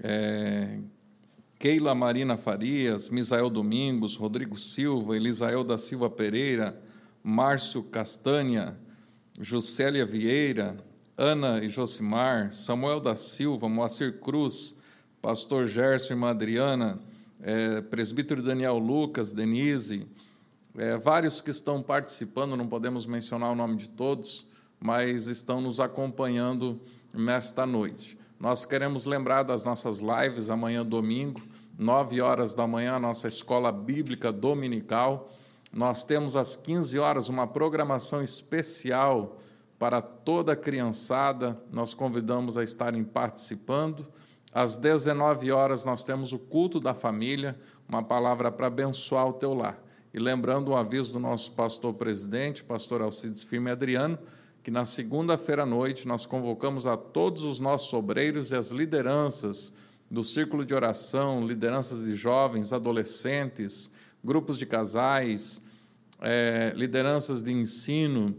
é, 0.00 0.80
Keila 1.60 1.94
Marina 1.94 2.36
Farias, 2.36 3.08
Misael 3.08 3.48
Domingos, 3.48 4.16
Rodrigo 4.16 4.58
Silva, 4.58 5.14
Elisael 5.14 5.62
da 5.62 5.78
Silva 5.78 6.10
Pereira, 6.10 6.76
Márcio 7.22 7.84
Castanha, 7.84 8.76
Juscelia 9.42 10.06
Vieira, 10.06 10.76
Ana 11.18 11.64
e 11.64 11.68
Josimar, 11.68 12.52
Samuel 12.52 13.00
da 13.00 13.16
Silva, 13.16 13.68
Moacir 13.68 14.20
Cruz, 14.20 14.76
pastor 15.20 15.66
Gerson 15.66 16.12
e 16.12 16.16
irmã 16.16 16.30
Adriana, 16.30 17.00
é, 17.42 17.80
presbítero 17.80 18.40
Daniel 18.40 18.78
Lucas, 18.78 19.32
Denise, 19.32 20.06
é, 20.78 20.96
vários 20.96 21.40
que 21.40 21.50
estão 21.50 21.82
participando, 21.82 22.56
não 22.56 22.68
podemos 22.68 23.04
mencionar 23.04 23.50
o 23.50 23.56
nome 23.56 23.74
de 23.74 23.88
todos, 23.88 24.46
mas 24.78 25.26
estão 25.26 25.60
nos 25.60 25.80
acompanhando 25.80 26.80
nesta 27.12 27.66
noite. 27.66 28.16
Nós 28.38 28.64
queremos 28.64 29.06
lembrar 29.06 29.42
das 29.42 29.64
nossas 29.64 29.98
lives 29.98 30.50
amanhã, 30.50 30.86
domingo, 30.86 31.42
nove 31.76 32.20
horas 32.20 32.54
da 32.54 32.66
manhã, 32.66 32.94
a 32.94 33.00
nossa 33.00 33.26
escola 33.26 33.72
bíblica 33.72 34.30
dominical. 34.30 35.32
Nós 35.72 36.04
temos 36.04 36.36
às 36.36 36.54
15 36.54 36.98
horas 36.98 37.28
uma 37.30 37.46
programação 37.46 38.22
especial 38.22 39.38
para 39.78 40.02
toda 40.02 40.52
a 40.52 40.56
criançada, 40.56 41.58
nós 41.72 41.94
convidamos 41.94 42.56
a 42.56 42.62
estarem 42.62 43.02
participando. 43.02 44.06
Às 44.52 44.76
19 44.76 45.50
horas 45.50 45.84
nós 45.84 46.04
temos 46.04 46.32
o 46.32 46.38
culto 46.38 46.78
da 46.78 46.94
família, 46.94 47.58
uma 47.88 48.02
palavra 48.02 48.52
para 48.52 48.66
abençoar 48.66 49.26
o 49.26 49.32
teu 49.32 49.54
lar. 49.54 49.82
E 50.12 50.18
lembrando 50.18 50.68
o 50.68 50.76
aviso 50.76 51.14
do 51.14 51.18
nosso 51.18 51.52
pastor 51.52 51.94
presidente, 51.94 52.62
pastor 52.62 53.00
Alcides 53.00 53.42
Firme 53.42 53.70
Adriano, 53.70 54.18
que 54.62 54.70
na 54.70 54.84
segunda-feira 54.84 55.62
à 55.62 55.66
noite 55.66 56.06
nós 56.06 56.26
convocamos 56.26 56.86
a 56.86 56.96
todos 56.98 57.44
os 57.44 57.58
nossos 57.58 57.92
obreiros 57.94 58.52
e 58.52 58.54
as 58.54 58.68
lideranças 58.68 59.74
do 60.10 60.22
círculo 60.22 60.66
de 60.66 60.74
oração, 60.74 61.44
lideranças 61.44 62.04
de 62.04 62.14
jovens, 62.14 62.74
adolescentes, 62.74 63.90
grupos 64.24 64.58
de 64.58 64.66
casais, 64.66 65.62
é, 66.20 66.72
lideranças 66.76 67.42
de 67.42 67.52
ensino, 67.52 68.36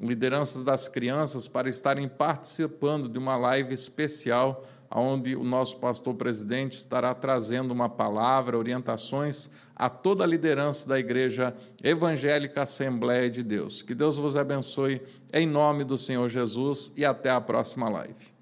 lideranças 0.00 0.64
das 0.64 0.88
crianças, 0.88 1.48
para 1.48 1.68
estarem 1.68 2.08
participando 2.08 3.08
de 3.08 3.18
uma 3.18 3.36
live 3.36 3.74
especial, 3.74 4.64
onde 4.90 5.36
o 5.36 5.44
nosso 5.44 5.78
pastor 5.78 6.14
presidente 6.14 6.78
estará 6.78 7.14
trazendo 7.14 7.72
uma 7.72 7.88
palavra, 7.88 8.56
orientações 8.56 9.50
a 9.76 9.90
toda 9.90 10.24
a 10.24 10.26
liderança 10.26 10.88
da 10.88 10.98
Igreja 10.98 11.54
Evangélica 11.82 12.62
Assembleia 12.62 13.28
de 13.28 13.42
Deus. 13.42 13.82
Que 13.82 13.94
Deus 13.94 14.16
vos 14.16 14.36
abençoe 14.36 15.02
em 15.32 15.46
nome 15.46 15.84
do 15.84 15.98
Senhor 15.98 16.28
Jesus 16.28 16.92
e 16.96 17.04
até 17.04 17.30
a 17.30 17.40
próxima 17.40 17.88
live. 17.88 18.37